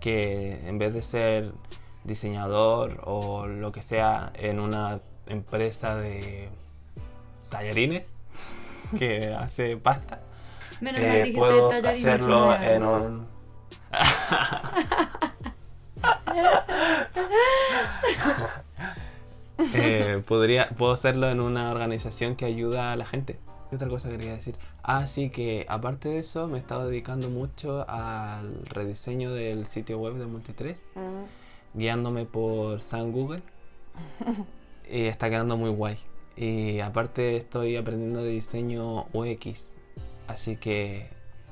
Que 0.00 0.66
en 0.66 0.78
vez 0.78 0.92
de 0.92 1.02
ser 1.02 1.52
diseñador 2.04 3.02
o 3.04 3.46
lo 3.46 3.72
que 3.72 3.82
sea 3.82 4.32
en 4.34 4.58
una 4.58 5.00
empresa 5.26 5.96
de 5.96 6.48
tallarines 7.50 8.04
que 8.98 9.34
hace 9.34 9.76
pasta, 9.76 10.20
Menos 10.80 11.00
eh, 11.00 11.06
mal 11.06 11.16
dijiste 11.18 11.38
puedo 11.38 11.70
hacerlo 11.70 12.54
en 12.56 12.84
un... 12.84 13.26
Eh, 19.74 20.22
podría, 20.26 20.70
puedo 20.70 20.92
hacerlo 20.92 21.28
en 21.28 21.38
una 21.40 21.70
organización 21.70 22.34
que 22.34 22.46
ayuda 22.46 22.92
a 22.92 22.96
la 22.96 23.04
gente. 23.04 23.38
¿Qué 23.68 23.76
otra 23.76 23.88
cosa 23.88 24.08
quería 24.08 24.32
decir? 24.32 24.56
Ah, 24.82 25.06
sí, 25.06 25.30
que 25.30 25.66
aparte 25.68 26.08
de 26.08 26.18
eso 26.18 26.46
me 26.48 26.56
he 26.56 26.60
estado 26.60 26.88
dedicando 26.88 27.28
mucho 27.28 27.88
al 27.88 28.66
rediseño 28.66 29.32
del 29.32 29.66
sitio 29.66 29.98
web 29.98 30.14
de 30.14 30.26
Multi3, 30.26 30.76
Mm, 30.94 31.78
guiándome 31.78 32.24
por 32.24 32.80
San 32.80 33.12
Google. 33.12 33.42
y 34.90 35.04
está 35.04 35.30
quedando 35.30 35.56
muy 35.56 35.70
guay. 35.70 35.98
Y 36.42 36.80
aparte 36.80 37.36
estoy 37.36 37.76
aprendiendo 37.76 38.22
de 38.22 38.30
diseño 38.30 39.04
UX. 39.12 39.76
Así 40.26 40.56
que 40.56 41.06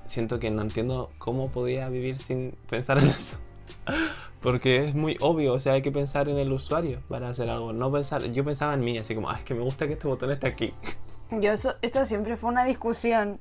siento 0.06 0.38
que 0.38 0.50
no 0.50 0.62
entiendo 0.62 1.10
cómo 1.18 1.50
podía 1.50 1.90
vivir 1.90 2.18
sin 2.20 2.52
pensar 2.70 2.96
en 2.98 3.08
eso. 3.08 3.36
Porque 4.40 4.88
es 4.88 4.94
muy 4.94 5.18
obvio, 5.20 5.52
o 5.52 5.60
sea, 5.60 5.74
hay 5.74 5.82
que 5.82 5.92
pensar 5.92 6.30
en 6.30 6.38
el 6.38 6.50
usuario 6.52 7.00
para 7.06 7.28
hacer 7.28 7.50
algo. 7.50 7.74
No 7.74 7.92
pensar, 7.92 8.22
yo 8.32 8.44
pensaba 8.46 8.72
en 8.72 8.80
mí, 8.80 8.96
así 8.96 9.14
como, 9.14 9.28
ah, 9.28 9.34
es 9.36 9.44
que 9.44 9.52
me 9.52 9.60
gusta 9.62 9.86
que 9.86 9.92
este 9.92 10.08
botón 10.08 10.30
esté 10.30 10.46
aquí. 10.46 10.72
Yo 11.30 11.52
eso, 11.52 11.74
esto 11.82 12.06
siempre 12.06 12.38
fue 12.38 12.48
una 12.48 12.64
discusión. 12.64 13.38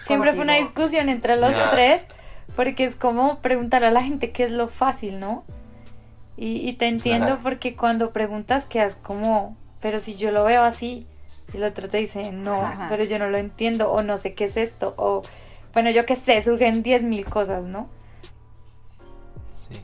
Siempre 0.00 0.34
fue 0.34 0.42
una 0.42 0.56
discusión 0.56 1.08
entre 1.08 1.36
los 1.36 1.52
Ya. 1.56 1.70
tres, 1.70 2.06
porque 2.56 2.84
es 2.84 2.94
como 2.96 3.38
preguntar 3.38 3.84
a 3.84 3.90
la 3.90 4.02
gente 4.02 4.32
qué 4.32 4.44
es 4.44 4.52
lo 4.52 4.68
fácil, 4.68 5.18
¿no? 5.18 5.42
Y, 6.36 6.68
y 6.68 6.74
te 6.74 6.88
entiendo 6.88 7.28
Claro. 7.28 7.40
porque 7.42 7.74
cuando 7.74 8.10
preguntas 8.10 8.66
quedas 8.66 8.96
como, 8.96 9.56
pero 9.82 10.00
si 10.00 10.14
yo 10.16 10.30
lo 10.32 10.44
veo 10.44 10.62
así, 10.62 11.06
y 11.52 11.56
el 11.58 11.64
otro 11.64 11.88
te 11.90 11.98
dice, 11.98 12.32
no, 12.32 12.54
Ajá. 12.54 12.86
pero 12.88 13.04
yo 13.04 13.18
no 13.18 13.28
lo 13.28 13.36
entiendo, 13.36 13.90
o 13.92 14.02
no 14.02 14.16
sé 14.16 14.34
qué 14.34 14.44
es 14.44 14.56
esto, 14.56 14.94
o 14.96 15.22
bueno, 15.74 15.90
yo 15.90 16.06
qué 16.06 16.16
sé, 16.16 16.40
surgen 16.40 16.82
10.000 16.82 17.24
cosas, 17.26 17.62
¿no? 17.64 17.88
Sí. 19.70 19.80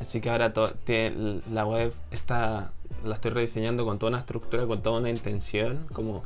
Así 0.00 0.20
que 0.20 0.30
ahora 0.30 0.52
tiene- 0.84 1.40
la 1.52 1.64
web 1.66 1.92
está, 2.10 2.72
la 3.04 3.14
estoy 3.14 3.30
rediseñando 3.32 3.84
con 3.84 3.98
toda 3.98 4.10
una 4.10 4.18
estructura, 4.20 4.66
con 4.66 4.82
toda 4.82 4.98
una 5.00 5.10
intención, 5.10 5.86
como 5.92 6.22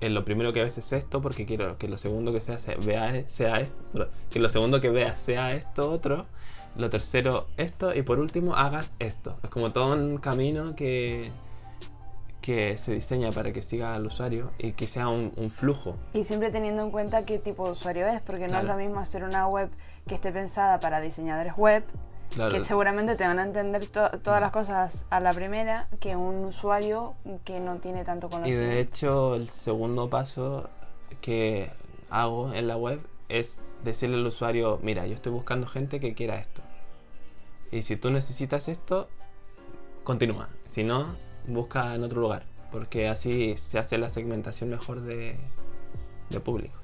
en 0.00 0.14
lo 0.14 0.24
primero 0.24 0.52
que 0.52 0.62
ves 0.62 0.76
es 0.78 0.92
esto, 0.92 1.20
porque 1.22 1.46
quiero 1.46 1.78
que 1.78 1.88
lo 1.88 1.98
segundo 1.98 2.32
que 2.32 2.40
sea, 2.40 2.58
se- 2.58 2.76
vea, 2.76 3.24
sea 3.28 3.60
esto, 3.60 4.08
que 4.30 4.38
lo 4.38 4.48
segundo 4.48 4.80
que 4.80 4.90
veas 4.90 5.18
sea 5.18 5.54
esto 5.54 5.90
otro, 5.90 6.26
lo 6.76 6.88
tercero 6.90 7.46
esto 7.56 7.94
y 7.94 8.02
por 8.02 8.18
último 8.20 8.54
hagas 8.54 8.92
esto. 8.98 9.38
Es 9.42 9.50
como 9.50 9.72
todo 9.72 9.92
un 9.94 10.18
camino 10.18 10.76
que, 10.76 11.30
que 12.40 12.78
se 12.78 12.92
diseña 12.92 13.30
para 13.30 13.52
que 13.52 13.62
siga 13.62 13.94
al 13.94 14.06
usuario 14.06 14.50
y 14.58 14.72
que 14.72 14.88
sea 14.88 15.08
un, 15.08 15.32
un 15.36 15.50
flujo. 15.50 15.96
Y 16.14 16.24
siempre 16.24 16.50
teniendo 16.50 16.82
en 16.82 16.90
cuenta 16.90 17.24
qué 17.24 17.38
tipo 17.38 17.66
de 17.66 17.72
usuario 17.72 18.06
es, 18.06 18.20
porque 18.22 18.48
no 18.48 18.58
es 18.58 18.64
lo 18.64 18.76
mismo 18.76 18.98
hacer 19.00 19.24
una 19.24 19.46
web 19.46 19.70
que 20.06 20.14
esté 20.14 20.32
pensada 20.32 20.80
para 20.80 21.00
diseñadores 21.00 21.54
web, 21.56 21.84
Claro, 22.30 22.52
que 22.52 22.64
seguramente 22.64 23.16
te 23.16 23.26
van 23.26 23.38
a 23.40 23.42
entender 23.42 23.86
to- 23.86 24.10
todas 24.22 24.40
las 24.40 24.52
cosas 24.52 25.04
a 25.10 25.18
la 25.20 25.32
primera, 25.32 25.88
que 26.00 26.14
un 26.16 26.44
usuario 26.44 27.14
que 27.44 27.58
no 27.60 27.76
tiene 27.76 28.04
tanto 28.04 28.28
y 28.28 28.30
conocimiento. 28.30 28.66
de 28.74 28.80
hecho 28.80 29.34
el 29.34 29.48
segundo 29.48 30.08
paso 30.08 30.70
que 31.20 31.70
hago 32.08 32.54
en 32.54 32.68
la 32.68 32.76
web 32.76 33.00
es 33.28 33.60
decirle 33.84 34.16
al 34.16 34.26
usuario, 34.26 34.78
mira, 34.82 35.06
yo 35.06 35.14
estoy 35.14 35.32
buscando 35.32 35.66
gente 35.66 36.00
que 36.00 36.14
quiera 36.14 36.36
esto. 36.38 36.62
Y 37.72 37.82
si 37.82 37.96
tú 37.96 38.10
necesitas 38.10 38.68
esto, 38.68 39.08
continúa. 40.04 40.48
Si 40.72 40.82
no, 40.84 41.14
busca 41.54 41.94
en 41.94 42.02
otro 42.04 42.20
lugar. 42.20 42.42
Porque 42.72 43.08
así 43.08 43.56
se 43.58 43.78
hace 43.78 43.98
la 43.98 44.08
segmentación 44.08 44.70
mejor 44.70 45.00
de, 45.02 45.36
de 46.30 46.40
público. 46.40 46.74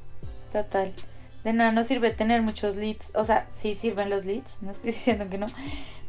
Total. 0.52 0.92
De 1.44 1.52
nada 1.52 1.70
nos 1.70 1.86
sirve 1.86 2.10
tener 2.10 2.42
muchos 2.42 2.74
leads. 2.76 3.12
O 3.14 3.24
sea, 3.24 3.46
sí 3.48 3.74
sirven 3.74 4.10
los 4.10 4.24
leads, 4.24 4.62
no 4.62 4.70
estoy 4.72 4.90
diciendo 4.92 5.28
que 5.30 5.38
no. 5.38 5.46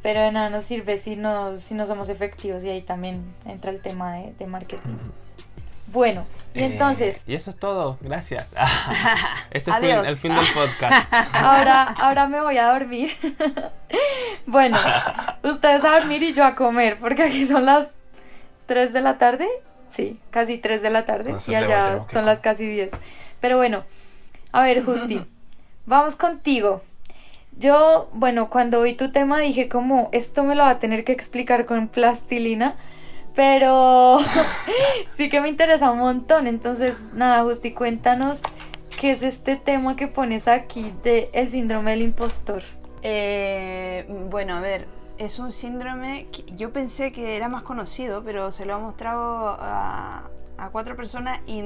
Pero 0.01 0.21
de 0.21 0.31
nada 0.31 0.49
nos 0.49 0.63
sirve 0.63 0.97
si 0.97 1.15
no, 1.15 1.57
si 1.57 1.73
no 1.75 1.85
somos 1.85 2.09
efectivos. 2.09 2.63
Y 2.63 2.69
ahí 2.69 2.81
también 2.81 3.23
entra 3.45 3.69
el 3.71 3.81
tema 3.81 4.13
de, 4.13 4.33
de 4.37 4.47
marketing. 4.47 4.97
Bueno, 5.89 6.25
y 6.53 6.59
Eh, 6.59 6.65
entonces, 6.65 7.23
y 7.25 7.33
eso 7.35 7.51
es 7.51 7.55
todo, 7.57 7.97
gracias. 8.01 8.45
este 9.51 9.71
fue 9.71 9.91
Adiós. 9.93 10.07
el 10.07 10.17
fin 10.17 10.33
del 10.35 10.45
podcast. 10.53 11.13
ahora, 11.33 11.83
ahora 11.83 12.27
me 12.27 12.41
voy 12.41 12.57
a 12.57 12.67
dormir. 12.73 13.09
bueno, 14.45 14.77
ustedes 15.43 15.83
a 15.85 15.99
dormir 15.99 16.23
y 16.23 16.33
yo 16.33 16.43
a 16.43 16.55
comer, 16.55 16.99
porque 16.99 17.23
aquí 17.23 17.45
son 17.47 17.65
las 17.65 17.89
3 18.67 18.93
de 18.93 19.01
la 19.01 19.17
tarde. 19.17 19.47
Sí, 19.89 20.19
casi 20.29 20.57
3 20.57 20.81
de 20.81 20.89
la 20.89 21.05
tarde. 21.05 21.35
Y 21.47 21.55
allá 21.55 22.01
son 22.11 22.25
las 22.25 22.39
casi 22.39 22.67
10. 22.67 22.91
Pero 23.39 23.57
bueno, 23.57 23.83
a 24.51 24.61
ver, 24.61 24.83
Justi, 24.83 25.25
vamos 25.85 26.15
contigo. 26.15 26.83
Yo, 27.57 28.09
bueno, 28.13 28.49
cuando 28.49 28.83
vi 28.83 28.93
tu 28.93 29.11
tema 29.11 29.39
dije 29.39 29.67
como, 29.67 30.09
esto 30.11 30.43
me 30.43 30.53
lo 30.53 30.63
va 30.63 30.71
a 30.71 30.79
tener 30.79 31.03
que 31.03 31.11
explicar 31.11 31.65
con 31.65 31.87
plastilina, 31.87 32.75
pero 33.33 34.19
sí 35.17 35.29
que 35.29 35.41
me 35.41 35.49
interesa 35.49 35.89
un 35.89 35.99
montón. 35.99 36.45
Entonces, 36.45 37.01
nada, 37.13 37.41
Justi, 37.41 37.71
cuéntanos 37.71 38.41
qué 38.99 39.11
es 39.11 39.23
este 39.23 39.55
tema 39.55 39.95
que 39.95 40.07
pones 40.07 40.47
aquí 40.47 40.93
de 41.03 41.29
el 41.33 41.47
síndrome 41.47 41.91
del 41.91 42.01
impostor. 42.01 42.61
Eh, 43.01 44.05
bueno, 44.29 44.57
a 44.57 44.59
ver, 44.59 44.87
es 45.17 45.39
un 45.39 45.51
síndrome 45.51 46.27
que 46.31 46.43
yo 46.55 46.71
pensé 46.71 47.11
que 47.11 47.35
era 47.35 47.49
más 47.49 47.63
conocido, 47.63 48.23
pero 48.23 48.51
se 48.51 48.65
lo 48.65 48.75
ha 48.75 48.79
mostrado 48.79 49.57
a, 49.59 50.29
a 50.57 50.69
cuatro 50.69 50.95
personas 50.95 51.39
y 51.47 51.61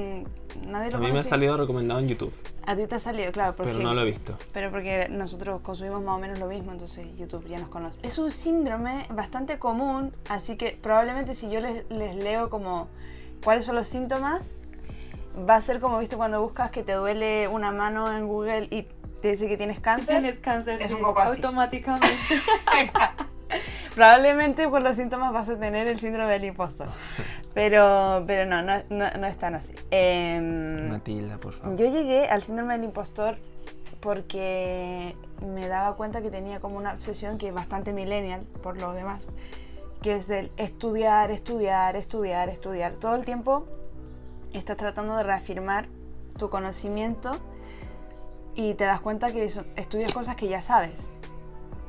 nadie 0.66 0.90
lo 0.90 0.98
A 0.98 1.00
mí 1.00 1.12
me 1.12 1.18
ha 1.20 1.24
salido 1.24 1.56
recomendado 1.56 2.00
en 2.00 2.08
YouTube, 2.08 2.32
A 2.66 2.74
ti 2.76 2.86
te 2.86 2.94
ha 2.94 2.98
salido, 2.98 3.30
claro, 3.32 3.54
porque, 3.56 3.72
pero 3.72 3.82
no 3.84 3.94
lo 3.94 4.02
he 4.02 4.04
visto. 4.06 4.36
pero 4.52 4.70
porque 4.70 5.08
nosotros 5.10 5.60
consumimos 5.62 6.02
más 6.02 6.16
o 6.16 6.18
menos 6.18 6.38
lo 6.38 6.46
mismo, 6.46 6.72
entonces 6.72 7.06
YouTube 7.16 7.46
ya 7.48 7.58
nos 7.58 7.68
conoce. 7.68 7.98
Es 8.02 8.18
un 8.18 8.30
síndrome 8.30 9.06
bastante 9.10 9.58
común, 9.58 10.14
así 10.28 10.56
que 10.56 10.78
probablemente 10.82 11.34
si 11.34 11.50
yo 11.50 11.60
les, 11.60 11.88
les 11.90 12.14
leo 12.16 12.48
como 12.50 12.88
cuáles 13.44 13.64
son 13.64 13.74
los 13.76 13.88
síntomas, 13.88 14.60
va 15.48 15.56
a 15.56 15.62
ser 15.62 15.80
como, 15.80 15.98
viste, 15.98 16.16
cuando 16.16 16.40
buscas 16.42 16.70
que 16.70 16.82
te 16.82 16.92
duele 16.92 17.48
una 17.48 17.70
mano 17.70 18.14
en 18.14 18.26
Google 18.26 18.68
y 18.70 18.86
te 19.22 19.28
dice 19.30 19.48
que 19.48 19.56
tienes 19.56 19.80
cáncer. 19.80 20.20
Tienes 20.20 20.38
cáncer 20.40 20.82
Es 20.82 20.88
sí, 20.88 20.94
un 20.94 21.00
poco 21.00 21.20
así. 21.20 21.36
automáticamente. 21.36 22.08
Probablemente 23.94 24.68
por 24.68 24.82
los 24.82 24.96
síntomas 24.96 25.32
vas 25.32 25.48
a 25.48 25.56
tener 25.56 25.86
el 25.88 25.98
síndrome 25.98 26.32
del 26.32 26.44
impostor. 26.44 26.88
Pero, 27.54 28.24
pero 28.26 28.46
no, 28.46 28.62
no, 28.62 28.82
no, 28.88 29.10
no 29.10 29.26
es 29.26 29.36
tan 29.38 29.54
así. 29.54 29.74
Em, 29.90 30.88
Matilda, 30.88 31.38
por 31.38 31.52
favor. 31.52 31.76
yo 31.76 31.86
llegué 31.90 32.26
al 32.28 32.42
síndrome 32.42 32.74
del 32.74 32.84
impostor 32.84 33.36
porque 34.00 35.14
me 35.54 35.68
daba 35.68 35.96
cuenta 35.96 36.22
que 36.22 36.30
tenía 36.30 36.60
como 36.60 36.76
una 36.76 36.94
obsesión 36.94 37.38
que 37.38 37.48
es 37.48 37.54
bastante 37.54 37.92
millennial 37.92 38.42
por 38.62 38.80
lo 38.80 38.92
demás, 38.92 39.20
que 40.02 40.16
es 40.16 40.28
el 40.30 40.50
estudiar, 40.56 41.30
estudiar, 41.30 41.94
estudiar, 41.96 42.48
estudiar. 42.48 42.92
Todo 42.94 43.14
el 43.14 43.24
tiempo 43.24 43.66
estás 44.52 44.76
tratando 44.76 45.16
de 45.16 45.22
reafirmar 45.22 45.86
tu 46.38 46.50
conocimiento 46.50 47.32
y 48.54 48.74
te 48.74 48.84
das 48.84 49.00
cuenta 49.00 49.32
que 49.32 49.44
estudias 49.76 50.12
cosas 50.12 50.36
que 50.36 50.48
ya 50.48 50.62
sabes. 50.62 51.12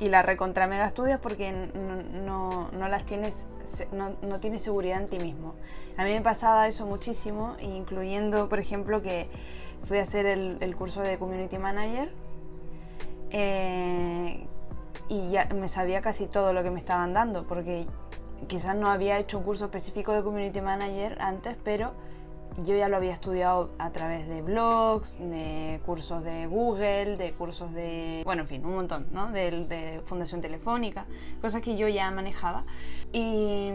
Y 0.03 0.09
la 0.09 0.21
recontra 0.21 0.67
mega 0.67 0.85
estudias 0.85 1.17
porque 1.21 1.53
no, 1.53 2.69
no- 2.71 2.87
las 2.89 3.05
tienes, 3.05 3.33
no, 3.93 4.11
no 4.21 4.39
tienes 4.41 4.61
seguridad 4.61 5.01
en 5.01 5.07
ti 5.07 5.17
mismo. 5.17 5.55
A 5.95 6.03
mí 6.03 6.11
me 6.11 6.19
pasaba 6.21 6.67
eso 6.67 6.85
muchísimo, 6.85 7.55
incluyendo, 7.61 8.49
por 8.49 8.59
ejemplo, 8.59 9.01
que 9.01 9.29
fui 9.87 9.99
a 9.99 10.01
hacer 10.01 10.25
el, 10.25 10.57
el 10.59 10.75
curso 10.75 10.99
de 10.99 11.17
Community 11.17 11.57
Manager 11.57 12.11
eh, 13.31 14.45
y 15.07 15.29
ya 15.31 15.45
me 15.55 15.69
sabía 15.69 16.01
casi 16.01 16.25
todo 16.27 16.51
lo 16.51 16.63
que 16.63 16.69
me 16.71 16.79
estaban 16.79 17.13
dando, 17.13 17.45
porque 17.47 17.85
quizás 18.47 18.75
no 18.75 18.87
había 18.89 19.17
hecho 19.19 19.37
un 19.37 19.45
curso 19.45 19.65
específico 19.65 20.11
de 20.11 20.21
Community 20.21 20.59
Manager 20.59 21.17
antes, 21.21 21.55
pero 21.63 21.93
yo 22.65 22.75
ya 22.75 22.87
lo 22.87 22.97
había 22.97 23.13
estudiado 23.13 23.71
a 23.79 23.91
través 23.91 24.27
de 24.27 24.41
blogs, 24.41 25.17
de 25.19 25.79
cursos 25.85 26.23
de 26.23 26.45
Google, 26.47 27.17
de 27.17 27.33
cursos 27.33 27.73
de, 27.73 28.21
bueno, 28.25 28.43
en 28.43 28.47
fin, 28.47 28.65
un 28.65 28.75
montón, 28.75 29.07
¿no? 29.11 29.31
De, 29.31 29.65
de 29.65 30.01
Fundación 30.05 30.41
Telefónica, 30.41 31.05
cosas 31.41 31.61
que 31.61 31.75
yo 31.75 31.87
ya 31.87 32.09
manejaba. 32.11 32.63
Y 33.11 33.71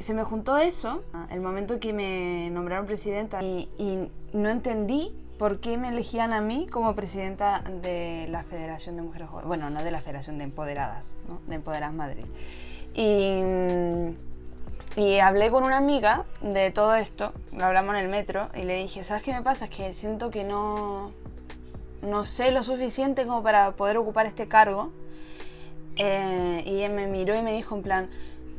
se 0.00 0.14
me 0.14 0.24
juntó 0.24 0.58
eso, 0.58 1.02
el 1.30 1.40
momento 1.40 1.78
que 1.78 1.92
me 1.92 2.50
nombraron 2.50 2.86
presidenta, 2.86 3.42
y, 3.42 3.68
y 3.78 4.10
no 4.32 4.48
entendí 4.48 5.14
por 5.38 5.60
qué 5.60 5.78
me 5.78 5.88
elegían 5.88 6.32
a 6.32 6.40
mí 6.40 6.66
como 6.70 6.94
presidenta 6.94 7.62
de 7.82 8.26
la 8.28 8.42
Federación 8.44 8.96
de 8.96 9.02
Mujeres 9.02 9.28
Jóvenes, 9.28 9.48
bueno, 9.48 9.70
no 9.70 9.82
de 9.82 9.90
la 9.90 10.00
Federación 10.00 10.36
de 10.38 10.44
Empoderadas, 10.44 11.16
¿no? 11.28 11.40
De 11.46 11.54
Empoderadas 11.54 11.94
Madrid. 11.94 12.24
Y, 12.94 13.40
y 14.96 15.18
hablé 15.18 15.50
con 15.50 15.64
una 15.64 15.76
amiga 15.76 16.24
de 16.40 16.70
todo 16.70 16.94
esto, 16.94 17.32
lo 17.52 17.64
hablamos 17.64 17.94
en 17.94 18.00
el 18.00 18.08
metro, 18.08 18.48
y 18.54 18.62
le 18.62 18.76
dije, 18.76 19.04
¿sabes 19.04 19.22
qué 19.22 19.32
me 19.32 19.42
pasa? 19.42 19.66
Es 19.66 19.70
que 19.70 19.94
siento 19.94 20.30
que 20.30 20.44
no, 20.44 21.12
no 22.02 22.26
sé 22.26 22.50
lo 22.50 22.62
suficiente 22.62 23.24
como 23.24 23.42
para 23.42 23.72
poder 23.72 23.96
ocupar 23.96 24.26
este 24.26 24.48
cargo. 24.48 24.90
Eh, 25.96 26.62
y 26.66 26.78
ella 26.78 26.88
me 26.88 27.06
miró 27.06 27.36
y 27.36 27.42
me 27.42 27.52
dijo 27.52 27.76
en 27.76 27.82
plan, 27.82 28.10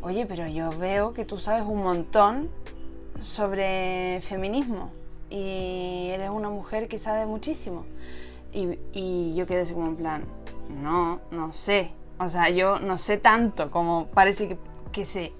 oye, 0.01 0.25
pero 0.25 0.47
yo 0.47 0.69
veo 0.77 1.13
que 1.13 1.25
tú 1.25 1.37
sabes 1.37 1.63
un 1.63 1.81
montón 1.81 2.49
sobre 3.21 4.19
feminismo 4.21 4.91
y 5.29 6.09
eres 6.11 6.29
una 6.29 6.49
mujer 6.49 6.87
que 6.87 6.99
sabe 6.99 7.25
muchísimo. 7.25 7.85
Y, 8.53 8.77
y 8.91 9.33
yo 9.35 9.45
quedé 9.47 9.61
así 9.61 9.73
como 9.73 9.87
en 9.87 9.95
plan, 9.95 10.23
no, 10.69 11.21
no 11.31 11.53
sé. 11.53 11.91
O 12.19 12.29
sea, 12.29 12.49
yo 12.49 12.79
no 12.79 12.97
sé 12.97 13.17
tanto 13.17 13.71
como 13.71 14.07
parece 14.07 14.47
que, 14.47 14.57
que 14.91 15.05
sé. 15.05 15.33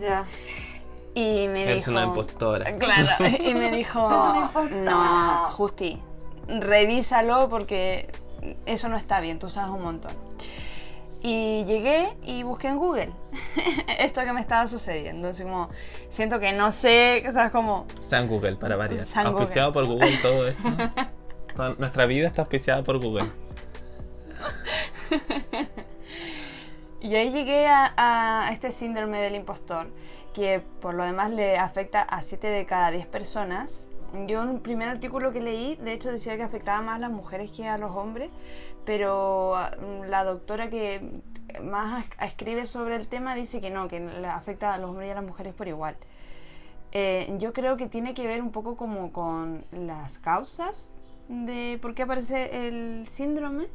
Ya. 0.00 0.24
Y 1.14 1.48
me 1.48 1.64
Eres 1.64 1.76
dijo... 1.76 1.90
una 1.90 2.04
impostora. 2.04 2.72
Claro, 2.78 3.10
y 3.44 3.54
me 3.54 3.70
dijo, 3.70 4.06
Es 4.06 4.30
una 4.30 4.40
impostora. 4.46 4.80
no, 4.80 5.50
Justi, 5.52 6.00
revísalo 6.48 7.48
porque 7.48 8.10
eso 8.66 8.88
no 8.88 8.96
está 8.96 9.20
bien, 9.20 9.38
tú 9.38 9.50
sabes 9.50 9.70
un 9.70 9.82
montón. 9.82 10.12
Y 11.24 11.64
llegué 11.66 12.16
y 12.24 12.42
busqué 12.42 12.66
en 12.66 12.78
Google 12.78 13.12
esto 13.98 14.22
que 14.22 14.32
me 14.32 14.40
estaba 14.40 14.66
sucediendo. 14.66 15.28
Así 15.28 15.44
como, 15.44 15.68
siento 16.10 16.40
que 16.40 16.52
no 16.52 16.72
sé, 16.72 17.22
¿sabes? 17.32 17.52
Como, 17.52 17.86
San 18.00 18.26
Google, 18.26 18.56
para 18.56 18.74
variar. 18.74 19.04
San 19.06 19.26
Google. 19.26 19.42
Auspiciado 19.42 19.72
por 19.72 19.86
Google 19.86 20.16
todo 20.20 20.48
esto. 20.48 20.68
Toda 21.56 21.74
nuestra 21.74 22.06
vida 22.06 22.28
está 22.28 22.42
auspiciada 22.42 22.82
por 22.82 22.98
Google. 22.98 23.30
Y 27.02 27.16
ahí 27.16 27.30
llegué 27.32 27.66
a, 27.66 27.92
a 27.96 28.52
este 28.52 28.70
síndrome 28.70 29.20
del 29.20 29.34
impostor, 29.34 29.88
que 30.34 30.62
por 30.80 30.94
lo 30.94 31.04
demás 31.04 31.30
le 31.32 31.58
afecta 31.58 32.02
a 32.02 32.22
7 32.22 32.46
de 32.46 32.64
cada 32.64 32.90
10 32.90 33.06
personas. 33.06 33.70
Yo 34.26 34.42
en 34.42 34.48
un 34.48 34.60
primer 34.60 34.88
artículo 34.88 35.32
que 35.32 35.40
leí, 35.40 35.76
de 35.76 35.92
hecho 35.94 36.12
decía 36.12 36.36
que 36.36 36.42
afectaba 36.42 36.80
más 36.82 36.96
a 36.96 37.00
las 37.00 37.10
mujeres 37.10 37.50
que 37.50 37.66
a 37.66 37.78
los 37.78 37.90
hombres, 37.96 38.30
pero 38.84 39.56
ah, 39.56 39.72
la 40.08 40.22
doctora 40.24 40.70
que 40.70 41.00
más 41.62 42.04
es- 42.04 42.10
escribe 42.28 42.66
sobre 42.66 42.96
el 42.96 43.08
tema 43.08 43.34
dice 43.34 43.60
que 43.60 43.70
no, 43.70 43.88
que 43.88 43.98
afecta 44.28 44.74
a 44.74 44.78
los 44.78 44.90
hombres 44.90 45.08
y 45.08 45.12
a 45.12 45.14
las 45.16 45.24
mujeres 45.24 45.54
por 45.54 45.66
igual. 45.68 45.96
Eh, 46.92 47.34
yo 47.38 47.52
creo 47.52 47.76
que 47.76 47.88
tiene 47.88 48.14
que 48.14 48.26
ver 48.26 48.42
un 48.42 48.52
poco 48.52 48.76
como 48.76 49.12
con 49.12 49.64
las 49.72 50.18
causas 50.18 50.90
de 51.28 51.78
por 51.82 51.94
qué 51.94 52.02
aparece 52.02 52.68
el 52.68 53.06
síndrome 53.08 53.66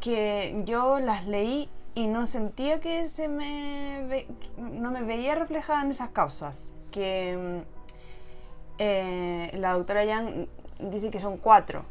que 0.00 0.62
yo 0.64 1.00
las 1.00 1.26
leí 1.26 1.68
y 1.94 2.06
no 2.06 2.26
sentía 2.26 2.80
que 2.80 3.08
se 3.08 3.28
me 3.28 4.04
ve- 4.08 4.26
no 4.58 4.90
me 4.90 5.02
veía 5.02 5.34
reflejada 5.34 5.82
en 5.82 5.90
esas 5.90 6.10
causas 6.10 6.58
que 6.90 7.36
mm, 7.36 7.80
eh, 8.78 9.50
la 9.54 9.72
doctora 9.74 10.04
Yang 10.04 10.48
dice 10.90 11.10
que 11.10 11.20
son 11.20 11.36
cuatro 11.36 11.84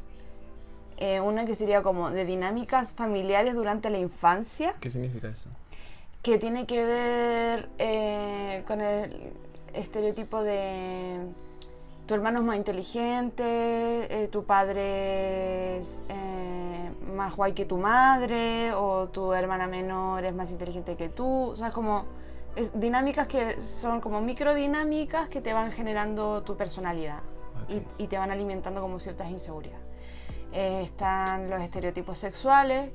eh, 0.97 1.19
una 1.21 1.45
que 1.45 1.55
sería 1.55 1.81
como 1.81 2.09
de 2.09 2.25
dinámicas 2.25 2.91
familiares 2.93 3.53
durante 3.55 3.89
la 3.89 3.99
infancia, 3.99 4.75
¿Qué 4.81 4.89
significa 4.91 5.29
eso? 5.29 5.49
que 6.21 6.37
tiene 6.37 6.65
que 6.65 6.83
ver 6.83 7.69
eh, 7.77 8.63
con 8.67 8.81
el 8.81 9.31
estereotipo 9.73 10.43
de 10.43 11.19
tu 12.09 12.15
hermano 12.15 12.39
es 12.39 12.45
más 12.45 12.57
inteligente, 12.57 13.43
eh, 13.45 14.27
tu 14.29 14.43
padre 14.43 15.77
es 15.77 16.03
eh, 16.09 16.91
más 17.13 17.35
guay 17.35 17.53
que 17.53 17.65
tu 17.65 17.77
madre, 17.77 18.73
o 18.73 19.09
tu 19.09 19.31
hermana 19.31 19.67
menor 19.67 20.25
es 20.25 20.33
más 20.33 20.49
inteligente 20.49 20.95
que 20.95 21.09
tú. 21.09 21.51
O 21.51 21.55
sea, 21.55 21.69
como 21.69 22.05
es 22.55 22.71
dinámicas 22.79 23.27
que 23.27 23.61
son 23.61 24.01
como 24.01 24.21
microdinámicas 24.21 25.29
que 25.29 25.39
te 25.39 25.53
van 25.53 25.71
generando 25.71 26.41
tu 26.41 26.57
personalidad 26.57 27.19
y 27.99 28.07
te 28.07 28.17
van 28.17 28.31
alimentando 28.31 28.81
como 28.81 28.99
ciertas 28.99 29.29
inseguridades. 29.29 29.85
Eh, 30.51 30.81
están 30.85 31.47
los 31.47 31.61
estereotipos 31.61 32.17
sexuales, 32.17 32.89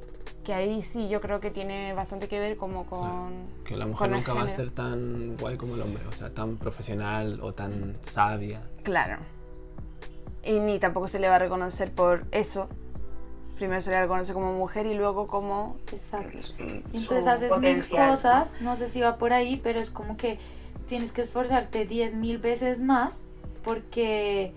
que 0.44 0.54
ahí 0.54 0.83
sí 0.83 1.09
yo 1.09 1.20
creo 1.20 1.40
que 1.40 1.50
tiene 1.50 1.92
bastante 1.94 2.28
que 2.28 2.38
ver 2.38 2.57
como 2.57 2.87
con... 2.87 3.48
Que 3.64 3.76
la 3.76 3.87
mujer 3.87 4.11
nunca 4.11 4.35
va 4.35 4.42
a 4.42 4.48
ser 4.48 4.70
tan 4.70 5.37
guay 5.37 5.57
como 5.57 5.74
el 5.74 5.80
hombre, 5.80 6.07
o 6.07 6.12
sea, 6.12 6.30
tan 6.30 6.57
profesional 6.57 7.40
o 7.42 7.52
tan 7.54 7.96
sabia. 8.02 8.62
Claro. 8.85 9.18
Y 10.44 10.61
ni 10.61 10.78
tampoco 10.78 11.09
se 11.09 11.18
le 11.18 11.28
va 11.28 11.37
a 11.37 11.38
reconocer 11.38 11.90
por 11.90 12.26
eso. 12.30 12.68
Primero 13.57 13.80
se 13.80 13.90
le 13.90 14.00
reconoce 14.00 14.33
como 14.33 14.52
mujer 14.52 14.87
y 14.87 14.94
luego 14.94 15.26
como... 15.26 15.76
Exacto. 15.90 16.38
Entonces 16.92 17.26
haces 17.26 17.57
mil 17.59 17.83
cosas, 17.88 18.61
no 18.61 18.76
sé 18.76 18.87
si 18.87 19.00
va 19.00 19.16
por 19.16 19.33
ahí, 19.33 19.61
pero 19.62 19.80
es 19.80 19.90
como 19.90 20.16
que 20.16 20.38
tienes 20.87 21.12
que 21.12 21.22
esforzarte 21.22 21.87
10 21.87 22.14
mil 22.14 22.38
veces 22.38 22.80
más 22.80 23.24
porque, 23.62 24.52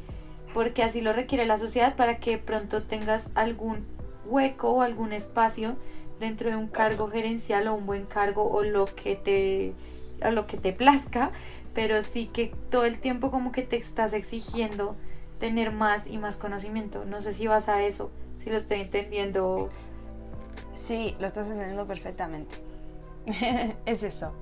porque 0.54 0.84
así 0.84 1.00
lo 1.00 1.13
requiere 1.13 1.45
la 1.45 1.58
sociedad 1.58 1.95
para 1.95 2.17
que 2.17 2.38
pronto 2.38 2.84
tengas 2.84 3.32
algún 3.36 3.86
hueco 4.27 4.69
o 4.69 4.81
algún 4.81 5.13
espacio 5.13 5.75
dentro 6.19 6.49
de 6.49 6.55
un 6.55 6.67
cargo 6.67 7.09
gerencial 7.09 7.67
o 7.67 7.75
un 7.75 7.85
buen 7.85 8.05
cargo 8.05 8.49
o 8.49 8.63
lo 8.63 8.85
que 8.85 9.15
te, 9.15 9.73
o 10.25 10.31
lo 10.31 10.47
que 10.47 10.57
te 10.57 10.73
plazca, 10.73 11.31
pero 11.73 12.01
sí 12.01 12.29
que 12.33 12.53
todo 12.71 12.85
el 12.85 12.99
tiempo 12.99 13.31
como 13.31 13.51
que 13.51 13.61
te 13.61 13.77
estás 13.77 14.13
exigiendo 14.13 14.95
tener 15.39 15.71
más 15.71 16.07
y 16.07 16.17
más 16.17 16.37
conocimiento. 16.37 17.05
No 17.05 17.21
sé 17.21 17.33
si 17.33 17.47
vas 17.47 17.69
a 17.69 17.83
eso, 17.83 18.11
si 18.37 18.49
lo 18.49 18.57
estoy 18.57 18.81
entendiendo. 18.81 19.69
Sí, 20.75 21.15
lo 21.19 21.27
estás 21.27 21.47
entendiendo 21.47 21.85
perfectamente. 21.85 22.55
es 23.85 24.03
eso. 24.03 24.33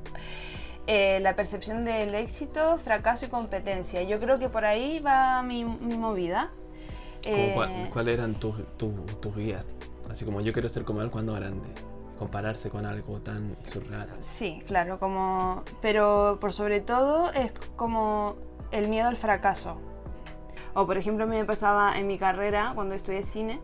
Eh, 0.87 1.19
la 1.21 1.35
percepción 1.35 1.83
del 1.83 2.13
éxito, 2.13 2.77
fracaso 2.77 3.25
y 3.25 3.29
competencia. 3.29 4.03
Yo 4.03 4.19
creo 4.19 4.37
que 4.37 4.49
por 4.49 4.65
ahí 4.65 4.99
va 4.99 5.41
mi, 5.41 5.65
mi 5.65 5.97
movida. 5.97 6.51
Como 7.25 7.63
Eh, 7.63 7.89
¿Cuáles 7.91 8.13
eran 8.17 8.35
tus, 8.35 8.55
tus- 8.77 9.19
tus 9.21 9.35
guías? 9.35 9.65
Así 10.09 10.23
como 10.25 10.41
yo 10.41 10.53
quiero 10.53 10.69
ser 10.69 10.83
como 10.83 11.01
él 11.01 11.09
cuando 11.09 11.33
grande. 11.33 11.67
Compararse 12.19 12.69
con 12.69 12.85
algo 12.85 13.19
tan 13.19 13.57
surreal. 13.63 14.07
Sí, 14.21 14.61
claro, 14.67 14.99
como... 14.99 15.63
Pero 15.81 16.38
por 16.39 16.53
sobre 16.53 16.79
todo 16.79 17.31
es 17.33 17.51
como 17.75 18.35
el 18.71 18.88
miedo 18.88 19.09
al 19.09 19.17
fracaso. 19.17 19.77
O 20.73 20.85
por 20.85 20.97
ejemplo, 20.97 21.25
a 21.25 21.27
mí 21.27 21.35
me 21.38 21.45
pasaba 21.45 21.97
en 21.97 22.07
mi 22.07 22.17
carrera, 22.17 22.71
cuando 22.75 22.95
estudié 22.95 23.23
cine, 23.23 23.59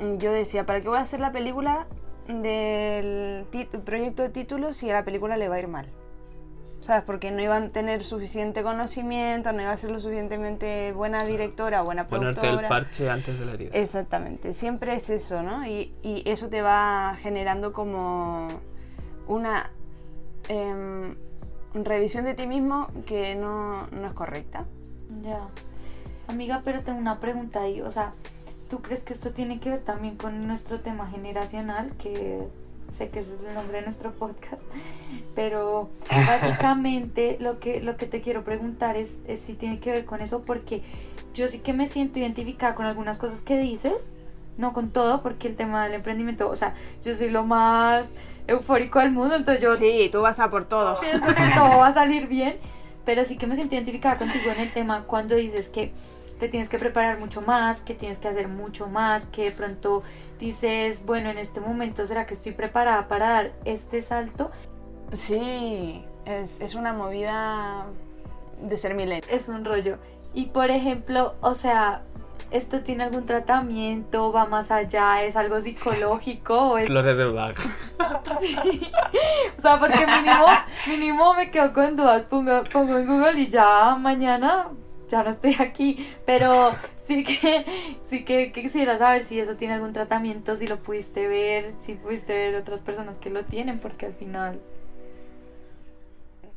mm, 0.00 0.18
yo 0.18 0.30
decía, 0.32 0.64
¿para 0.66 0.80
qué 0.80 0.88
voy 0.88 0.98
a 0.98 1.02
hacer 1.02 1.18
la 1.20 1.32
película 1.32 1.86
del 2.28 3.46
proyecto 3.84 4.22
de 4.22 4.28
título 4.28 4.72
si 4.74 4.90
a 4.90 4.94
la 4.94 5.04
película 5.04 5.36
le 5.36 5.48
va 5.48 5.56
a 5.56 5.58
ir 5.60 5.68
mal? 5.68 5.86
¿Sabes? 6.80 7.02
Porque 7.04 7.30
no 7.30 7.42
iban 7.42 7.64
a 7.64 7.68
tener 7.70 8.04
suficiente 8.04 8.62
conocimiento, 8.62 9.52
no 9.52 9.62
iba 9.62 9.72
a 9.72 9.76
ser 9.76 9.90
lo 9.90 9.98
suficientemente 9.98 10.92
buena 10.92 11.24
directora 11.24 11.82
o 11.82 11.86
buena 11.86 12.06
Ponerte 12.06 12.40
productora. 12.40 12.68
el 12.68 12.68
parche 12.68 13.10
antes 13.10 13.40
de 13.40 13.46
la 13.46 13.52
herida. 13.54 13.70
Exactamente, 13.72 14.52
siempre 14.52 14.94
es 14.94 15.10
eso, 15.10 15.42
¿no? 15.42 15.66
Y, 15.66 15.92
y 16.02 16.22
eso 16.26 16.48
te 16.48 16.62
va 16.62 17.16
generando 17.20 17.72
como 17.72 18.46
una 19.26 19.70
em, 20.48 21.16
revisión 21.74 22.24
de 22.24 22.34
ti 22.34 22.46
mismo 22.46 22.88
que 23.04 23.34
no, 23.34 23.88
no 23.88 24.06
es 24.06 24.12
correcta. 24.12 24.64
Ya. 25.22 25.40
Amiga, 26.28 26.62
pero 26.64 26.82
tengo 26.82 26.98
una 26.98 27.18
pregunta 27.20 27.62
ahí. 27.62 27.80
O 27.80 27.90
sea, 27.90 28.12
¿tú 28.70 28.80
crees 28.80 29.02
que 29.02 29.12
esto 29.12 29.30
tiene 29.32 29.60
que 29.60 29.70
ver 29.70 29.80
también 29.80 30.16
con 30.16 30.46
nuestro 30.46 30.80
tema 30.80 31.08
generacional? 31.08 31.92
Que 31.98 32.46
sé 32.88 33.08
que 33.08 33.20
ese 33.20 33.34
es 33.34 33.40
el 33.42 33.54
nombre 33.54 33.78
de 33.78 33.84
nuestro 33.84 34.12
podcast. 34.12 34.64
Pero 35.34 35.90
básicamente 36.10 37.36
lo 37.40 37.58
que, 37.58 37.82
lo 37.82 37.96
que 37.96 38.06
te 38.06 38.20
quiero 38.20 38.44
preguntar 38.44 38.96
es, 38.96 39.18
es 39.26 39.40
si 39.40 39.54
tiene 39.54 39.78
que 39.78 39.90
ver 39.90 40.04
con 40.04 40.20
eso, 40.20 40.42
porque 40.42 40.82
yo 41.34 41.48
sí 41.48 41.58
que 41.58 41.72
me 41.72 41.86
siento 41.86 42.18
identificada 42.18 42.74
con 42.74 42.86
algunas 42.86 43.18
cosas 43.18 43.42
que 43.42 43.58
dices. 43.58 44.12
No 44.58 44.72
con 44.72 44.88
todo, 44.88 45.22
porque 45.22 45.48
el 45.48 45.54
tema 45.54 45.84
del 45.84 45.92
emprendimiento, 45.92 46.48
o 46.48 46.56
sea, 46.56 46.74
yo 47.04 47.14
soy 47.14 47.28
lo 47.28 47.44
más 47.44 48.08
eufórico 48.46 49.00
del 49.00 49.12
mundo, 49.12 49.36
entonces 49.36 49.62
yo 49.62 49.76
Sí, 49.76 50.08
tú 50.10 50.22
vas 50.22 50.40
a 50.40 50.50
por 50.50 50.64
todo. 50.64 50.98
pienso 51.00 51.26
que 51.26 51.42
todo 51.54 51.78
va 51.78 51.88
a 51.88 51.92
salir 51.92 52.26
bien, 52.26 52.56
pero 53.04 53.24
sí 53.24 53.36
que 53.36 53.46
me 53.46 53.54
siento 53.54 53.74
identificada 53.74 54.16
contigo 54.16 54.50
en 54.50 54.60
el 54.60 54.72
tema 54.72 55.04
cuando 55.04 55.34
dices 55.34 55.68
que 55.68 55.92
te 56.38 56.48
tienes 56.48 56.68
que 56.68 56.78
preparar 56.78 57.18
mucho 57.18 57.42
más, 57.42 57.80
que 57.80 57.94
tienes 57.94 58.18
que 58.18 58.28
hacer 58.28 58.48
mucho 58.48 58.88
más, 58.88 59.26
que 59.26 59.44
de 59.44 59.52
pronto 59.52 60.02
dices, 60.38 61.04
bueno, 61.06 61.30
en 61.30 61.38
este 61.38 61.60
momento 61.60 62.04
será 62.06 62.26
que 62.26 62.34
estoy 62.34 62.52
preparada 62.52 63.08
para 63.08 63.28
dar 63.28 63.52
este 63.64 64.02
salto. 64.02 64.50
Sí, 65.14 66.04
es, 66.24 66.60
es 66.60 66.74
una 66.74 66.92
movida 66.92 67.86
de 68.60 68.78
ser 68.78 68.94
milenio. 68.94 69.24
Es 69.30 69.48
un 69.48 69.64
rollo. 69.64 69.98
Y 70.34 70.46
por 70.46 70.70
ejemplo, 70.70 71.34
o 71.40 71.54
sea, 71.54 72.02
¿esto 72.50 72.80
tiene 72.80 73.04
algún 73.04 73.24
tratamiento? 73.24 74.32
¿Va 74.32 74.44
más 74.44 74.70
allá? 74.70 75.24
¿Es 75.24 75.36
algo 75.36 75.60
psicológico? 75.60 76.72
¿O 76.72 76.78
es 76.78 76.86
Flores 76.86 77.16
de 77.16 77.24
Bach. 77.26 77.58
Sí. 78.40 78.90
O 79.56 79.60
sea, 79.62 79.78
porque 79.78 80.06
mínimo, 80.06 80.46
mínimo 80.86 81.34
me 81.34 81.50
quedo 81.50 81.72
con 81.72 81.96
dudas. 81.96 82.24
Pongo, 82.24 82.64
pongo 82.70 82.98
en 82.98 83.06
Google 83.06 83.40
y 83.40 83.48
ya 83.48 83.96
mañana 83.96 84.68
ya 85.08 85.22
no 85.22 85.30
estoy 85.30 85.56
aquí. 85.58 86.06
Pero 86.24 86.72
sí 87.06 87.24
que 87.24 87.64
sí 88.08 88.24
que, 88.24 88.52
que 88.52 88.62
quisiera 88.62 88.98
saber 88.98 89.24
si 89.24 89.38
eso 89.40 89.56
tiene 89.56 89.74
algún 89.74 89.92
tratamiento, 89.92 90.56
si 90.56 90.66
lo 90.66 90.78
pudiste 90.78 91.28
ver, 91.28 91.72
si 91.82 91.94
pudiste 91.94 92.32
ver 92.34 92.56
otras 92.56 92.80
personas 92.80 93.18
que 93.18 93.30
lo 93.30 93.44
tienen, 93.44 93.78
porque 93.78 94.06
al 94.06 94.14
final. 94.14 94.60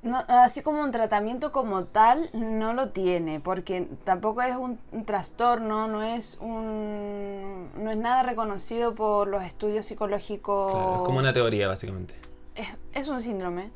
No, 0.02 0.24
así 0.30 0.62
como 0.62 0.82
un 0.82 0.92
tratamiento 0.92 1.52
como 1.52 1.84
tal 1.84 2.30
no 2.34 2.74
lo 2.74 2.90
tiene, 2.90 3.42
porque 3.42 3.86
tampoco 4.06 4.42
es 4.42 4.56
un, 4.56 4.80
un 4.94 5.04
trastorno, 5.06 5.90
no 5.90 6.04
es 6.04 6.38
un 6.40 7.70
no 7.76 7.92
es 7.92 7.98
nada 7.98 8.24
reconocido 8.24 8.96
por 8.96 9.28
los 9.28 9.44
estudios 9.44 9.86
psicológicos. 9.86 10.72
Claro, 10.72 10.96
es 10.96 11.02
como 11.02 11.20
una 11.20 11.34
teoría, 11.34 11.68
básicamente. 11.68 12.16
es, 12.56 12.68
es 12.94 13.08
un 13.10 13.22
síndrome 13.22 13.72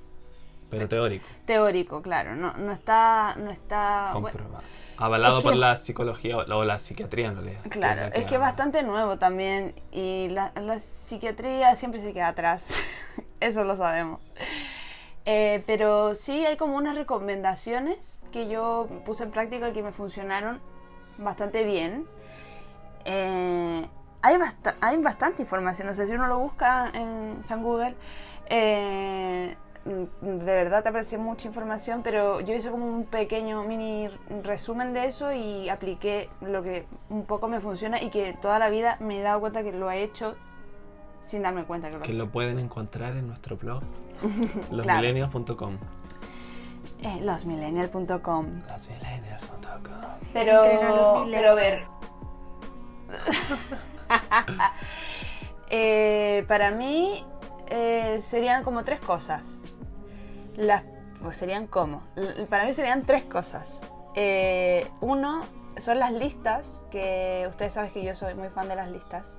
Pero 0.73 0.89
teórico. 0.89 1.25
teórico, 1.45 2.01
claro, 2.01 2.35
no, 2.35 2.53
no 2.53 2.71
está 2.71 3.35
no 3.37 3.51
está 3.51 4.11
bueno, 4.13 4.29
Comprobado. 4.31 4.63
Avalado 4.97 5.37
es 5.39 5.43
que- 5.43 5.49
por 5.49 5.57
la 5.57 5.75
psicología 5.75 6.37
o 6.37 6.63
la, 6.63 6.79
psiquiatría 6.79 7.27
en 7.27 7.35
realidad. 7.35 7.61
Claro, 7.69 8.01
la 8.01 8.07
es 8.09 8.25
que 8.25 8.35
es 8.35 8.41
bastante 8.41 8.83
nuevo 8.83 9.17
también 9.17 9.73
y 9.91 10.27
la, 10.29 10.51
la 10.55 10.79
psiquiatría 10.79 11.75
siempre 11.75 12.01
se 12.01 12.13
queda 12.13 12.27
atrás, 12.29 12.63
eso 13.39 13.63
lo 13.63 13.75
sabemos. 13.75 14.21
Eh, 15.25 15.63
pero 15.65 16.15
sí 16.15 16.45
hay 16.45 16.57
como 16.57 16.75
unas 16.75 16.95
recomendaciones 16.95 17.97
que 18.31 18.47
yo 18.49 18.87
puse 19.05 19.23
en 19.23 19.31
práctica 19.31 19.69
y 19.69 19.73
que 19.73 19.81
me 19.83 19.91
funcionaron 19.91 20.59
bastante 21.17 21.63
bien. 21.63 22.05
Eh, 23.05 23.85
hay, 24.21 24.37
basta- 24.37 24.75
hay 24.81 24.97
bastante 24.97 25.41
información, 25.41 25.87
no 25.87 25.93
sé 25.93 26.07
si 26.07 26.13
uno 26.13 26.27
lo 26.27 26.39
busca 26.39 26.89
en 26.93 27.41
San 27.45 27.63
Google, 27.63 27.95
eh, 28.47 29.55
de 29.85 30.45
verdad 30.45 30.83
te 30.83 30.89
aparece 30.89 31.17
mucha 31.17 31.47
información, 31.47 32.01
pero 32.03 32.39
yo 32.39 32.53
hice 32.53 32.71
como 32.71 32.85
un 32.85 33.05
pequeño 33.05 33.63
mini 33.63 34.07
resumen 34.43 34.93
de 34.93 35.05
eso 35.05 35.33
y 35.33 35.69
apliqué 35.69 36.29
lo 36.41 36.63
que 36.63 36.85
un 37.09 37.25
poco 37.25 37.47
me 37.47 37.59
funciona 37.59 38.01
y 38.01 38.09
que 38.09 38.33
toda 38.33 38.59
la 38.59 38.69
vida 38.69 38.97
me 38.99 39.19
he 39.19 39.21
dado 39.21 39.39
cuenta 39.41 39.63
que 39.63 39.71
lo 39.73 39.91
he 39.91 40.03
hecho 40.03 40.35
sin 41.25 41.41
darme 41.41 41.65
cuenta 41.65 41.89
que 41.89 41.97
lo 41.97 42.03
Que 42.03 42.13
lo 42.13 42.29
pueden 42.29 42.59
encontrar 42.59 43.15
en 43.17 43.27
nuestro 43.27 43.57
blog, 43.57 43.83
losmillennials.com. 44.71 45.77
Eh, 47.01 47.19
losmillennial.com. 47.21 48.61
Losmillennials.com. 48.67 50.01
Pero, 50.31 50.63
los 50.63 51.29
pero 51.29 51.51
a 51.51 51.53
ver. 51.55 51.83
Eh, 55.75 56.45
para 56.47 56.69
mí 56.69 57.25
eh, 57.67 58.19
serían 58.21 58.63
como 58.63 58.83
tres 58.83 58.99
cosas. 58.99 59.62
Las, 60.55 60.83
pues 61.21 61.37
serían 61.37 61.67
como. 61.67 62.03
Para 62.49 62.65
mí 62.65 62.73
serían 62.73 63.03
tres 63.03 63.23
cosas. 63.23 63.69
Eh, 64.15 64.87
uno 65.01 65.41
son 65.79 65.99
las 65.99 66.13
listas, 66.13 66.67
que 66.91 67.45
ustedes 67.49 67.73
saben 67.73 67.91
que 67.91 68.03
yo 68.03 68.13
soy 68.15 68.35
muy 68.35 68.49
fan 68.49 68.67
de 68.67 68.75
las 68.75 68.89
listas. 68.89 69.33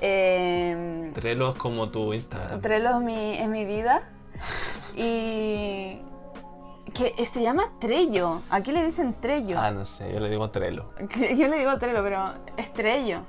Eh, 0.00 1.10
Trello 1.14 1.52
es 1.52 1.58
como 1.58 1.90
tu 1.90 2.12
Instagram. 2.12 2.60
Trello 2.60 2.90
es 2.90 3.00
mi, 3.00 3.38
es 3.38 3.48
mi 3.48 3.64
vida. 3.64 4.02
Y. 4.98 6.00
que 6.94 7.26
se 7.32 7.42
llama 7.42 7.70
Trello. 7.80 8.40
Aquí 8.50 8.72
le 8.72 8.84
dicen 8.84 9.14
Trello. 9.20 9.58
Ah, 9.60 9.70
no 9.70 9.84
sé, 9.84 10.10
yo 10.12 10.20
le 10.20 10.30
digo 10.30 10.50
Trello. 10.50 10.90
Yo 11.36 11.48
le 11.48 11.58
digo 11.58 11.78
Trello, 11.78 12.02
pero 12.02 12.32
es 12.56 12.72
Trello. 12.72 13.20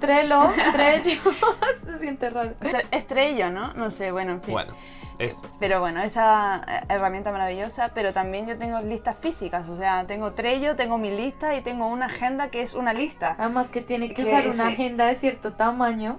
Trello, 0.00 0.50
Trello, 0.72 1.20
se 1.84 1.98
siente 1.98 2.28
raro. 2.30 2.50
Estre- 2.60 2.86
Estrello, 2.90 3.50
¿no? 3.50 3.72
No 3.74 3.90
sé, 3.90 4.12
bueno, 4.12 4.32
en 4.32 4.42
fin. 4.42 4.52
Bueno, 4.52 4.74
eso. 5.18 5.40
Pero 5.60 5.80
bueno, 5.80 6.02
esa 6.02 6.62
eh, 6.66 6.80
herramienta 6.88 7.30
maravillosa, 7.32 7.90
pero 7.94 8.12
también 8.12 8.46
yo 8.46 8.58
tengo 8.58 8.80
listas 8.80 9.16
físicas, 9.18 9.68
o 9.68 9.76
sea, 9.76 10.06
tengo 10.06 10.32
Trello, 10.32 10.76
tengo 10.76 10.98
mi 10.98 11.10
lista 11.10 11.56
y 11.56 11.62
tengo 11.62 11.86
una 11.86 12.06
agenda 12.06 12.48
que 12.48 12.62
es 12.62 12.74
una 12.74 12.92
lista. 12.92 13.36
Además 13.38 13.68
que 13.68 13.80
tiene 13.80 14.08
que 14.08 14.14
Que 14.14 14.22
usar 14.22 14.44
una 14.46 14.66
sí. 14.66 14.72
agenda 14.72 15.06
de 15.06 15.14
cierto 15.14 15.52
tamaño 15.52 16.18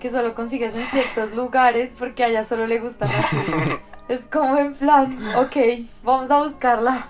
que 0.00 0.10
solo 0.10 0.34
consigues 0.34 0.74
en 0.74 0.82
ciertos 0.82 1.34
lugares 1.34 1.92
porque 1.98 2.24
a 2.24 2.28
ella 2.28 2.44
solo 2.44 2.66
le 2.66 2.78
gustan 2.80 3.08
así. 3.08 3.38
es 4.08 4.26
como 4.26 4.58
en 4.58 4.74
plan, 4.74 5.18
ok, 5.36 5.56
vamos 6.02 6.30
a 6.30 6.42
buscarlas. 6.42 7.08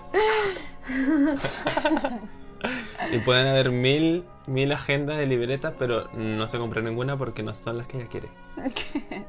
Y 3.11 3.19
pueden 3.19 3.47
haber 3.47 3.71
mil, 3.71 4.23
mil 4.47 4.71
agendas 4.71 5.17
de 5.17 5.25
libretas, 5.25 5.73
pero 5.77 6.07
no 6.13 6.47
se 6.47 6.57
compra 6.57 6.81
ninguna 6.81 7.17
porque 7.17 7.43
no 7.43 7.53
son 7.53 7.79
las 7.79 7.87
que 7.87 7.97
ella 7.97 8.07
quiere. 8.07 8.29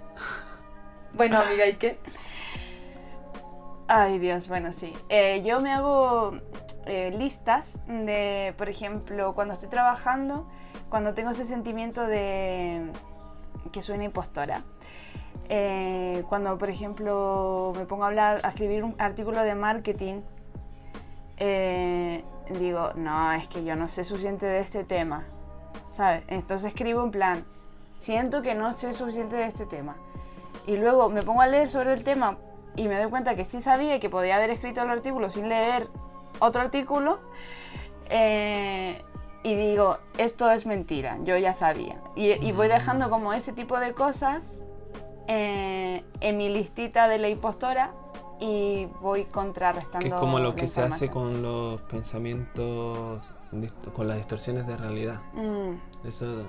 Bueno, 1.16 1.40
amiga, 1.40 1.66
¿y 1.66 1.76
qué? 1.76 1.98
Ay, 3.88 4.18
Dios, 4.18 4.48
bueno, 4.48 4.72
sí. 4.74 4.92
Eh, 5.08 5.42
yo 5.42 5.60
me 5.60 5.72
hago 5.72 6.32
eh, 6.84 7.10
listas 7.16 7.78
de, 7.86 8.52
por 8.58 8.68
ejemplo, 8.68 9.34
cuando 9.34 9.54
estoy 9.54 9.70
trabajando, 9.70 10.46
cuando 10.90 11.14
tengo 11.14 11.30
ese 11.30 11.46
sentimiento 11.46 12.06
de 12.06 12.90
que 13.72 13.80
soy 13.80 13.94
una 13.94 14.04
impostora. 14.04 14.62
Eh, 15.48 16.22
cuando, 16.28 16.58
por 16.58 16.68
ejemplo, 16.68 17.72
me 17.76 17.86
pongo 17.86 18.04
a 18.04 18.08
hablar, 18.08 18.42
escribir 18.44 18.84
un 18.84 18.94
artículo 18.98 19.42
de 19.42 19.54
marketing, 19.54 20.20
digo, 22.58 22.92
no, 22.94 23.32
es 23.32 23.48
que 23.48 23.64
yo 23.64 23.74
no 23.74 23.88
sé 23.88 24.04
suficiente 24.04 24.44
de 24.44 24.60
este 24.60 24.84
tema, 24.84 25.24
¿sabes? 25.90 26.24
Entonces 26.28 26.68
escribo 26.68 27.02
en 27.02 27.10
plan, 27.10 27.44
siento 27.94 28.42
que 28.42 28.54
no 28.54 28.74
sé 28.74 28.92
suficiente 28.92 29.36
de 29.36 29.46
este 29.46 29.64
tema. 29.64 29.96
Y 30.66 30.76
luego 30.76 31.08
me 31.08 31.22
pongo 31.22 31.42
a 31.42 31.46
leer 31.46 31.68
sobre 31.68 31.92
el 31.92 32.02
tema 32.04 32.38
y 32.74 32.88
me 32.88 33.00
doy 33.00 33.08
cuenta 33.10 33.36
que 33.36 33.44
sí 33.44 33.60
sabía 33.60 34.00
que 34.00 34.10
podía 34.10 34.36
haber 34.36 34.50
escrito 34.50 34.82
el 34.82 34.90
artículo 34.90 35.30
sin 35.30 35.48
leer 35.48 35.88
otro 36.40 36.60
artículo. 36.60 37.18
eh, 38.08 39.02
y 39.42 39.54
digo, 39.54 39.98
esto 40.18 40.50
es 40.50 40.66
mentira, 40.66 41.18
yo 41.22 41.36
ya 41.36 41.54
sabía. 41.54 42.00
Y, 42.16 42.32
y 42.32 42.50
voy 42.50 42.66
dejando 42.66 43.08
como 43.10 43.32
ese 43.32 43.52
tipo 43.52 43.78
de 43.78 43.92
cosas 43.92 44.58
eh, 45.28 46.04
en 46.20 46.36
mi 46.36 46.48
listita 46.48 47.06
de 47.06 47.18
la 47.18 47.28
impostora 47.28 47.92
y 48.40 48.86
voy 49.00 49.24
contrarrestando. 49.24 50.00
Que 50.00 50.08
es 50.08 50.14
como 50.14 50.40
lo 50.40 50.56
que 50.56 50.66
se 50.66 50.82
hace 50.82 51.10
con 51.10 51.42
los 51.42 51.80
pensamientos, 51.82 53.32
con 53.94 54.08
las 54.08 54.18
distorsiones 54.18 54.66
de 54.66 54.76
realidad. 54.76 55.20
Mm. 55.32 56.06
Eso 56.08 56.44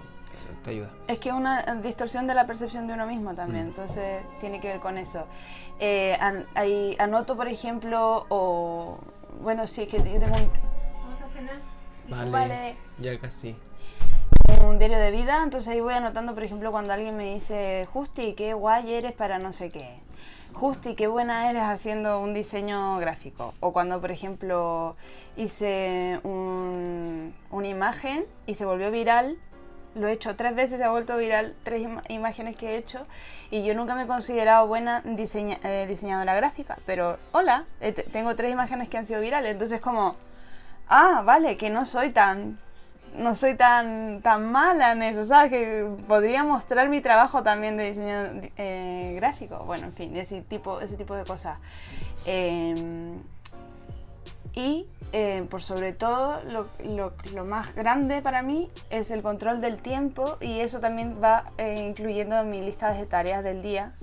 te 0.64 0.72
ayuda. 0.72 0.90
Es 1.08 1.20
que 1.20 1.32
una 1.32 1.62
distorsión 1.84 2.28
de 2.28 2.34
la 2.34 2.46
percepción 2.48 2.88
de 2.88 2.94
uno 2.94 3.06
mismo 3.08 3.34
también, 3.36 3.66
Mm. 3.66 3.70
entonces 3.70 4.24
tiene 4.40 4.60
que 4.60 4.68
ver 4.70 4.80
con 4.80 4.98
eso. 4.98 5.26
Eh, 5.80 6.18
an- 6.20 6.46
anoto, 7.00 7.36
por 7.36 7.48
ejemplo, 7.48 8.26
o. 8.30 8.98
Bueno, 9.42 9.68
sí, 9.68 9.84
es 9.84 9.90
que 9.90 9.98
yo 9.98 10.20
tengo 10.20 10.36
un, 10.36 10.50
Vamos 11.04 11.22
a 11.22 11.28
cenar. 11.34 11.60
Vale, 12.10 12.32
Vale. 12.32 12.76
ya 13.00 13.20
casi. 13.20 13.56
un 14.66 14.80
diario 14.80 14.98
de 14.98 15.12
vida, 15.12 15.42
entonces 15.44 15.70
ahí 15.70 15.80
voy 15.82 15.94
anotando, 15.94 16.34
por 16.34 16.44
ejemplo, 16.44 16.72
cuando 16.72 16.92
alguien 16.94 17.16
me 17.16 17.34
dice, 17.36 17.88
Justi, 17.94 18.34
qué 18.34 18.54
guay 18.54 18.94
eres 18.94 19.12
para 19.14 19.38
no 19.40 19.54
sé 19.54 19.70
qué. 19.72 20.00
Justi, 20.54 20.96
qué 20.96 21.08
buena 21.08 21.50
eres 21.50 21.64
haciendo 21.64 22.20
un 22.20 22.34
diseño 22.34 22.98
gráfico. 22.98 23.54
O 23.60 23.72
cuando, 23.74 24.02
por 24.02 24.10
ejemplo, 24.12 24.96
hice 25.36 26.20
un- 26.24 27.34
una 27.52 27.68
imagen 27.68 28.26
y 28.48 28.56
se 28.56 28.66
volvió 28.66 28.90
viral. 28.90 29.38
Lo 29.96 30.08
he 30.08 30.12
hecho 30.12 30.36
tres 30.36 30.54
veces, 30.56 30.78
se 30.78 30.84
ha 30.84 30.92
vuelto 30.92 31.18
viral 31.18 31.56
tres 31.64 31.88
imágenes 32.10 32.56
que 32.56 32.72
he 32.76 32.78
hecho. 32.78 33.06
Y 33.50 33.64
yo 33.64 33.74
nunca 33.74 33.96
me 33.96 34.04
he 34.04 34.08
considerado 34.08 34.68
buena 34.68 35.02
diseña- 35.04 35.60
eh, 35.64 35.86
diseñadora 35.88 36.36
gráfica. 36.36 36.78
Pero, 36.86 37.18
hola, 37.32 37.66
eh, 37.82 37.92
te- 37.94 38.04
tengo 38.04 38.36
tres 38.36 38.52
imágenes 38.52 38.90
que 38.90 38.98
han 38.98 39.06
sido 39.06 39.22
virales. 39.22 39.52
Entonces, 39.54 39.82
como, 39.82 40.16
ah, 40.90 41.22
vale, 41.26 41.58
que 41.58 41.70
no 41.70 41.86
soy 41.86 42.12
tan 42.12 42.60
no 43.16 43.36
soy 43.36 43.56
tan, 43.56 44.22
tan 44.22 44.52
mala 44.52 44.92
en 44.92 45.02
eso, 45.02 45.26
¿sabes? 45.26 45.50
Que 45.50 45.88
podría 46.08 46.44
mostrar 46.44 46.88
mi 46.90 47.02
trabajo 47.02 47.42
también 47.42 47.76
de 47.78 47.86
diseño 47.86 48.50
eh, 48.58 49.14
gráfico. 49.16 49.60
Bueno, 49.66 49.88
en 49.88 49.94
fin, 49.94 50.16
ese 50.18 50.42
tipo, 50.42 50.82
ese 50.82 50.98
tipo 50.98 51.16
de 51.16 51.24
cosas. 51.24 51.58
Eh, 52.26 53.16
y 54.54 54.86
eh, 55.14 55.46
por 55.50 55.62
sobre 55.64 55.94
todo, 55.94 56.42
lo, 56.44 56.68
lo- 56.84 57.14
lo 57.34 57.46
más 57.46 57.74
grande 57.76 58.22
para 58.22 58.42
mí 58.42 58.70
es 58.90 59.10
el 59.12 59.22
control 59.22 59.62
del 59.62 59.78
tiempo 59.78 60.38
y 60.42 60.60
eso 60.60 60.80
también 60.80 61.18
va 61.24 61.52
eh, 61.58 61.86
incluyendo 61.88 62.38
en 62.40 62.50
mi 62.50 62.62
lista 62.62 62.94
de 62.94 63.06
tareas 63.06 63.44
del 63.44 63.62
día, 63.62 63.94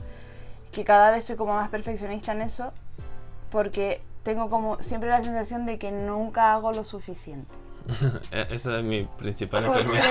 que 0.72 0.84
cada 0.84 1.10
vez 1.10 1.24
soy 1.24 1.36
como 1.36 1.54
más 1.54 1.68
perfeccionista 1.68 2.32
en 2.32 2.42
eso, 2.42 2.72
porque 3.50 4.00
tengo 4.22 4.48
como 4.48 4.82
siempre 4.82 5.10
la 5.10 5.22
sensación 5.22 5.66
de 5.66 5.78
que 5.78 5.92
nunca 5.92 6.54
hago 6.54 6.72
lo 6.72 6.84
suficiente. 6.84 7.52
E- 8.32 8.46
Esa 8.50 8.78
es 8.78 8.84
mi 8.84 9.04
principal 9.04 9.64
enfermedad. 9.66 10.04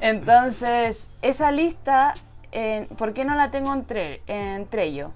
Entonces, 0.00 0.98
esa 1.22 1.50
lista, 1.52 2.14
eh, 2.52 2.88
¿por 2.98 3.12
qué 3.14 3.24
no 3.24 3.34
la 3.34 3.50
tengo 3.50 3.72
en, 3.72 3.86
tre- 3.86 4.20
en 4.26 4.66
Trello? 4.66 5.10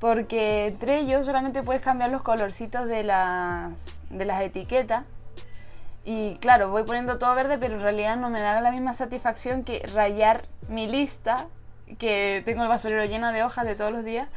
Porque 0.00 0.66
en 0.68 0.78
Trello 0.78 1.24
solamente 1.24 1.62
puedes 1.62 1.82
cambiar 1.82 2.10
los 2.10 2.22
colorcitos 2.22 2.86
de 2.86 3.02
las, 3.02 3.72
de 4.10 4.24
las 4.24 4.42
etiquetas. 4.42 5.04
Y 6.04 6.36
claro, 6.36 6.70
voy 6.70 6.84
poniendo 6.84 7.18
todo 7.18 7.34
verde, 7.34 7.58
pero 7.58 7.74
en 7.74 7.82
realidad 7.82 8.16
no 8.16 8.30
me 8.30 8.40
da 8.40 8.60
la 8.60 8.70
misma 8.70 8.94
satisfacción 8.94 9.64
que 9.64 9.80
rayar 9.92 10.44
mi 10.68 10.86
lista, 10.86 11.46
que 11.98 12.42
tengo 12.44 12.62
el 12.62 12.68
basurero 12.68 13.04
lleno 13.04 13.32
de 13.32 13.42
hojas 13.42 13.66
de 13.66 13.74
todos 13.74 13.92
los 13.92 14.04
días, 14.04 14.28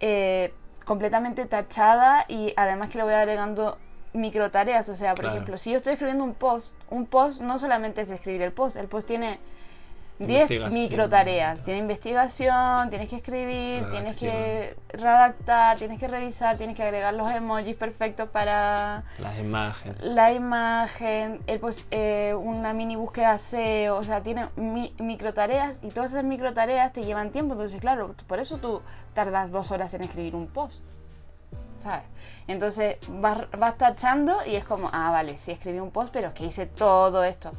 eh, 0.00 0.52
completamente 0.84 1.44
tachada 1.44 2.24
y 2.28 2.54
además 2.56 2.88
que 2.88 2.98
le 2.98 3.04
voy 3.04 3.14
agregando 3.14 3.78
micro 4.14 4.50
tareas. 4.50 4.88
O 4.88 4.96
sea, 4.96 5.14
por 5.14 5.24
Claro. 5.24 5.34
ejemplo, 5.36 5.58
si 5.58 5.70
yo 5.70 5.76
estoy 5.76 5.92
escribiendo 5.92 6.24
un 6.24 6.34
post, 6.34 6.74
un 6.88 7.06
post 7.06 7.42
no 7.42 7.58
solamente 7.58 8.00
es 8.00 8.10
escribir 8.10 8.42
el 8.42 8.52
post, 8.52 8.76
el 8.76 8.88
post 8.88 9.06
tiene 9.06 9.38
10 10.18 10.28
Investigación. 10.30 10.74
micro 10.74 11.08
tareas. 11.08 11.62
Tiene 11.64 11.80
investigación, 11.80 12.90
tienes 12.90 13.08
que 13.08 13.16
escribir, 13.16 13.88
tienes 13.90 14.18
que 14.18 14.76
redactar, 14.88 15.78
tienes 15.78 15.98
que 16.00 16.08
revisar, 16.08 16.56
tienes 16.58 16.76
que 16.76 16.82
agregar 16.82 17.14
los 17.14 17.30
emojis 17.30 17.76
perfectos 17.76 18.28
para 18.28 19.04
Las 19.18 19.38
imágenes. 19.38 20.00
la 20.02 20.32
imagen, 20.32 21.40
el 21.46 21.60
pos- 21.60 21.86
eh, 21.92 22.34
una 22.36 22.72
mini 22.72 22.96
búsqueda 22.96 23.38
SEO, 23.38 23.96
o 23.96 24.02
sea, 24.02 24.20
tiene 24.22 24.48
mi, 24.56 24.92
micro 24.98 25.32
tareas 25.34 25.78
y 25.82 25.88
todas 25.90 26.10
esas 26.10 26.24
micro 26.24 26.52
tareas 26.52 26.92
te 26.92 27.04
llevan 27.04 27.30
tiempo, 27.30 27.52
entonces 27.54 27.80
claro, 27.80 28.14
por 28.26 28.40
eso 28.40 28.58
tú 28.58 28.82
tardas 29.14 29.50
dos 29.52 29.70
horas 29.70 29.94
en 29.94 30.02
escribir 30.02 30.34
un 30.34 30.48
post, 30.48 30.82
¿sabes? 31.82 32.02
Entonces 32.48 32.96
vas, 33.08 33.38
vas 33.56 33.76
tachando 33.78 34.38
y 34.46 34.56
es 34.56 34.64
como, 34.64 34.90
ah, 34.92 35.10
vale, 35.12 35.38
sí 35.38 35.52
escribí 35.52 35.78
un 35.78 35.90
post, 35.92 36.10
pero 36.12 36.28
es 36.28 36.34
que 36.34 36.46
hice 36.46 36.66
todo 36.66 37.22
esto. 37.22 37.52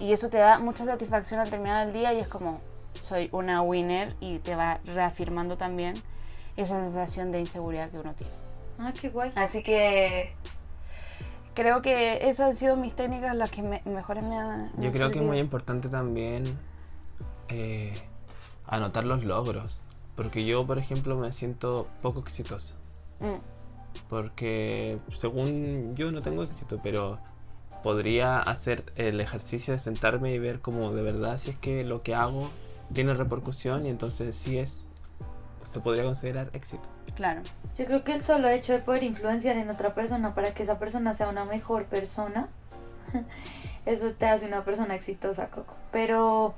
Y 0.00 0.12
eso 0.12 0.28
te 0.28 0.36
da 0.38 0.58
mucha 0.58 0.84
satisfacción 0.84 1.40
al 1.40 1.48
terminar 1.50 1.86
el 1.86 1.92
día 1.92 2.12
y 2.12 2.20
es 2.20 2.28
como, 2.28 2.60
soy 3.02 3.28
una 3.32 3.62
winner 3.62 4.14
y 4.20 4.38
te 4.38 4.54
va 4.54 4.80
reafirmando 4.84 5.56
también 5.56 5.94
esa 6.56 6.80
sensación 6.82 7.32
de 7.32 7.40
inseguridad 7.40 7.90
que 7.90 7.98
uno 7.98 8.12
tiene. 8.14 8.32
Ah, 8.78 8.92
qué 8.98 9.08
guay. 9.08 9.32
Así 9.34 9.62
que 9.62 10.34
creo 11.54 11.80
que 11.82 12.28
esas 12.28 12.50
han 12.50 12.56
sido 12.56 12.76
mis 12.76 12.94
técnicas 12.94 13.34
las 13.34 13.50
que 13.50 13.62
me- 13.62 13.82
mejores 13.86 14.22
me 14.22 14.36
han. 14.38 14.70
me 14.76 14.82
Yo 14.84 14.88
han 14.88 14.92
creo 14.92 15.10
que 15.10 15.18
es 15.20 15.24
muy 15.24 15.38
importante 15.38 15.88
también 15.88 16.44
eh, 17.48 17.94
anotar 18.66 19.04
los 19.04 19.24
logros. 19.24 19.82
Porque 20.14 20.44
yo, 20.46 20.66
por 20.66 20.78
ejemplo, 20.78 21.16
me 21.16 21.30
siento 21.32 21.86
poco 22.02 22.20
exitoso. 22.20 22.74
Mm, 23.20 23.36
Porque 24.08 24.98
según 25.16 25.94
yo 25.94 26.10
no 26.10 26.22
tengo 26.22 26.42
éxito, 26.42 26.80
pero 26.82 27.18
podría 27.86 28.40
hacer 28.40 28.82
el 28.96 29.20
ejercicio 29.20 29.72
de 29.72 29.78
sentarme 29.78 30.32
y 30.32 30.40
ver 30.40 30.58
como 30.58 30.90
de 30.90 31.02
verdad 31.02 31.38
si 31.38 31.50
es 31.50 31.56
que 31.56 31.84
lo 31.84 32.02
que 32.02 32.16
hago 32.16 32.50
tiene 32.92 33.14
repercusión 33.14 33.86
y 33.86 33.90
entonces 33.90 34.34
sí 34.34 34.58
es, 34.58 34.80
se 35.62 35.78
podría 35.78 36.02
considerar 36.02 36.50
éxito. 36.52 36.82
claro. 37.14 37.42
Yo 37.78 37.84
creo 37.84 38.02
que 38.02 38.14
el 38.14 38.22
solo 38.22 38.48
hecho 38.48 38.72
de 38.72 38.80
poder 38.80 39.04
influenciar 39.04 39.56
en 39.56 39.70
otra 39.70 39.94
persona 39.94 40.34
para 40.34 40.52
que 40.52 40.64
esa 40.64 40.80
persona 40.80 41.14
sea 41.14 41.28
una 41.28 41.44
mejor 41.44 41.84
persona, 41.84 42.48
eso 43.86 44.10
te 44.10 44.26
hace 44.26 44.46
una 44.46 44.64
persona 44.64 44.96
exitosa, 44.96 45.46
Coco. 45.46 45.76
Pero 45.92 46.56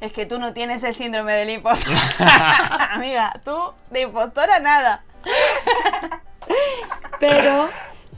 Es 0.00 0.12
que 0.12 0.26
tú 0.26 0.40
no 0.40 0.54
tienes 0.54 0.82
el 0.82 0.96
síndrome 0.96 1.34
del 1.34 1.50
impostor. 1.50 1.94
Amiga, 2.90 3.40
tú 3.44 3.56
de 3.92 4.00
impostora 4.00 4.58
nada. 4.58 5.04
Pero 7.20 7.68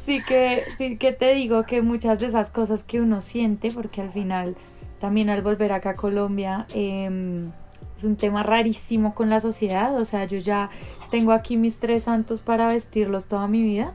sí 0.07 0.20
que, 0.26 0.64
sí 0.78 0.96
que 0.96 1.12
te 1.12 1.34
digo 1.34 1.64
que 1.64 1.82
muchas 1.82 2.20
de 2.20 2.26
esas 2.26 2.51
cosas 2.51 2.84
que 2.84 3.01
uno 3.01 3.20
siente, 3.20 3.70
porque 3.70 4.01
al 4.01 4.12
final 4.12 4.57
también 5.01 5.30
al 5.30 5.42
volver 5.42 5.72
acá 5.72 5.90
a 5.90 5.96
Colombia 5.96 6.66
em, 6.74 7.51
es 7.96 8.05
un 8.05 8.16
tema 8.16 8.42
rarísimo 8.42 9.14
con 9.14 9.30
la 9.30 9.40
sociedad, 9.40 9.96
o 9.96 10.05
sea, 10.05 10.24
yo 10.24 10.38
ya 10.38 10.70
tengo 11.11 11.32
aquí 11.32 11.57
mis 11.57 11.78
tres 11.78 12.05
santos 12.05 12.40
para 12.40 12.68
vestirlos 12.68 13.26
toda 13.26 13.46
mi 13.48 13.62
vida, 13.62 13.94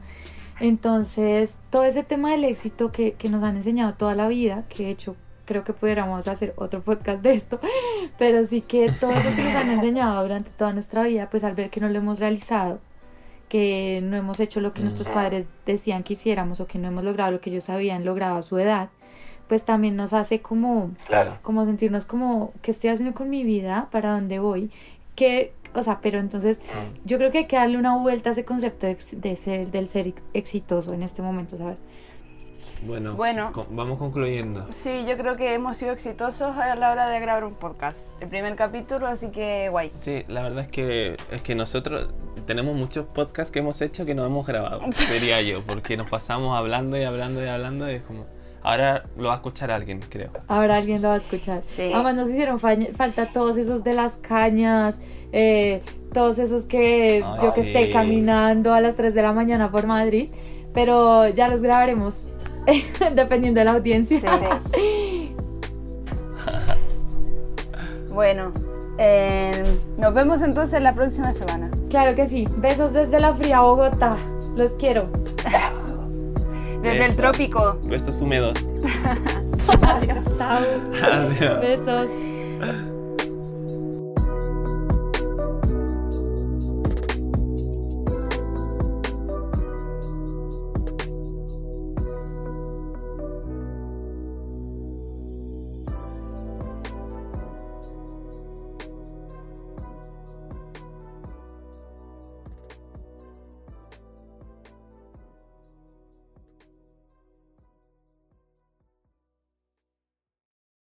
Entonces, 0.58 1.58
todo 1.70 1.84
ese 1.84 2.02
tema 2.02 2.30
del 2.32 2.44
éxito 2.44 2.90
que, 2.90 3.12
que 3.12 3.28
nos 3.28 3.42
han 3.44 3.56
enseñado 3.56 3.94
toda 3.94 4.14
la 4.14 4.26
vida, 4.28 4.64
que 4.68 4.84
de 4.84 4.90
hecho 4.90 5.16
creo 5.44 5.64
que 5.64 5.72
pudiéramos 5.72 6.26
hacer 6.28 6.54
otro 6.56 6.82
podcast 6.82 7.22
de 7.22 7.34
esto, 7.34 7.60
pero 8.18 8.44
sí 8.46 8.62
que 8.62 8.90
todo 8.92 9.10
eso 9.12 9.28
que 9.36 9.44
nos 9.44 9.54
han 9.54 9.70
enseñado 9.70 10.22
durante 10.22 10.50
toda 10.50 10.72
nuestra 10.72 11.04
vida, 11.04 11.28
pues 11.30 11.44
al 11.44 11.54
ver 11.54 11.70
que 11.70 11.80
no 11.80 11.88
lo 11.88 11.98
hemos 11.98 12.18
realizado, 12.18 12.80
que 13.48 14.00
no 14.02 14.16
hemos 14.16 14.40
hecho 14.40 14.60
lo 14.60 14.72
que 14.72 14.82
nuestros 14.82 15.08
padres 15.08 15.46
decían 15.64 16.02
que 16.02 16.14
hiciéramos 16.14 16.60
o 16.60 16.66
que 16.66 16.78
no 16.78 16.88
hemos 16.88 17.04
logrado 17.04 17.32
lo 17.32 17.40
que 17.40 17.50
ellos 17.50 17.68
habían 17.70 18.04
logrado 18.04 18.36
a 18.36 18.42
su 18.42 18.58
edad, 18.58 18.88
pues 19.48 19.64
también 19.64 19.94
nos 19.94 20.12
hace 20.12 20.40
como, 20.42 20.90
como 21.42 21.64
sentirnos 21.64 22.04
como, 22.04 22.52
¿qué 22.62 22.72
estoy 22.72 22.90
haciendo 22.90 23.14
con 23.14 23.30
mi 23.30 23.44
vida? 23.44 23.88
¿Para 23.92 24.12
dónde 24.12 24.38
voy? 24.38 24.70
que 25.14 25.52
o 25.74 25.82
sea, 25.82 26.00
pero 26.00 26.18
entonces 26.18 26.62
yo 27.04 27.18
creo 27.18 27.30
que 27.30 27.38
hay 27.38 27.44
que 27.46 27.56
darle 27.56 27.76
una 27.76 27.98
vuelta 27.98 28.30
a 28.30 28.32
ese 28.32 28.44
concepto 28.44 28.86
de, 28.86 29.36
ser, 29.36 29.70
del 29.70 29.88
ser 29.88 30.14
exitoso 30.32 30.94
en 30.94 31.02
este 31.02 31.20
momento, 31.20 31.58
¿sabes? 31.58 31.78
Bueno, 32.82 33.14
bueno 33.14 33.52
vamos 33.70 33.98
concluyendo. 33.98 34.66
Sí, 34.72 35.04
yo 35.08 35.16
creo 35.16 35.36
que 35.36 35.54
hemos 35.54 35.76
sido 35.76 35.92
exitosos 35.92 36.56
a 36.56 36.74
la 36.74 36.90
hora 36.90 37.08
de 37.08 37.20
grabar 37.20 37.44
un 37.44 37.54
podcast. 37.54 37.98
El 38.20 38.28
primer 38.28 38.56
capítulo, 38.56 39.06
así 39.06 39.28
que 39.28 39.68
guay. 39.70 39.90
Sí, 40.02 40.24
la 40.28 40.42
verdad 40.42 40.64
es 40.64 40.68
que 40.68 41.16
es 41.30 41.42
que 41.42 41.54
nosotros 41.54 42.08
tenemos 42.46 42.76
muchos 42.76 43.06
podcasts 43.06 43.50
que 43.50 43.58
hemos 43.58 43.80
hecho 43.80 44.04
que 44.04 44.14
no 44.14 44.24
hemos 44.24 44.46
grabado, 44.46 44.80
diría 45.12 45.42
yo, 45.42 45.62
porque 45.64 45.96
nos 45.96 46.08
pasamos 46.08 46.56
hablando 46.56 46.96
y 46.96 47.04
hablando 47.04 47.42
y 47.42 47.48
hablando 47.48 47.90
y 47.90 47.94
es 47.96 48.02
como 48.02 48.26
Ahora 48.66 49.04
lo 49.16 49.28
va 49.28 49.34
a 49.34 49.36
escuchar 49.36 49.70
alguien, 49.70 50.00
creo. 50.00 50.30
Ahora 50.48 50.78
alguien 50.78 51.00
lo 51.00 51.10
va 51.10 51.14
a 51.14 51.18
escuchar. 51.18 51.62
Además 51.78 52.16
nos 52.16 52.28
hicieron 52.28 52.58
falta 52.58 53.26
todos 53.32 53.56
esos 53.58 53.84
de 53.84 53.94
las 53.94 54.16
cañas, 54.16 54.98
eh, 55.30 55.82
todos 56.12 56.40
esos 56.40 56.64
que 56.64 57.24
yo 57.40 57.54
que 57.54 57.62
sé, 57.62 57.92
caminando 57.92 58.74
a 58.74 58.80
las 58.80 58.96
3 58.96 59.14
de 59.14 59.22
la 59.22 59.32
mañana 59.32 59.70
por 59.70 59.86
Madrid, 59.86 60.30
pero 60.74 61.28
ya 61.28 61.46
los 61.46 61.62
grabaremos 61.62 62.28
dependiendo 63.14 63.60
de 63.60 63.64
la 63.64 63.72
audiencia. 63.72 64.20
bueno, 68.10 68.52
eh, 68.98 69.78
nos 69.98 70.14
vemos 70.14 70.42
entonces 70.42 70.80
la 70.82 70.94
próxima 70.94 71.32
semana. 71.32 71.70
Claro 71.90 72.14
que 72.14 72.26
sí. 72.26 72.46
Besos 72.58 72.92
desde 72.92 73.20
la 73.20 73.34
fría 73.34 73.60
Bogotá. 73.60 74.16
Los 74.54 74.72
quiero. 74.72 75.08
Desde 76.82 77.06
el 77.06 77.16
trópico. 77.16 77.78
Besos 77.84 78.20
húmedos. 78.20 78.58
Adiós. 79.82 81.60
Besos. 81.60 82.10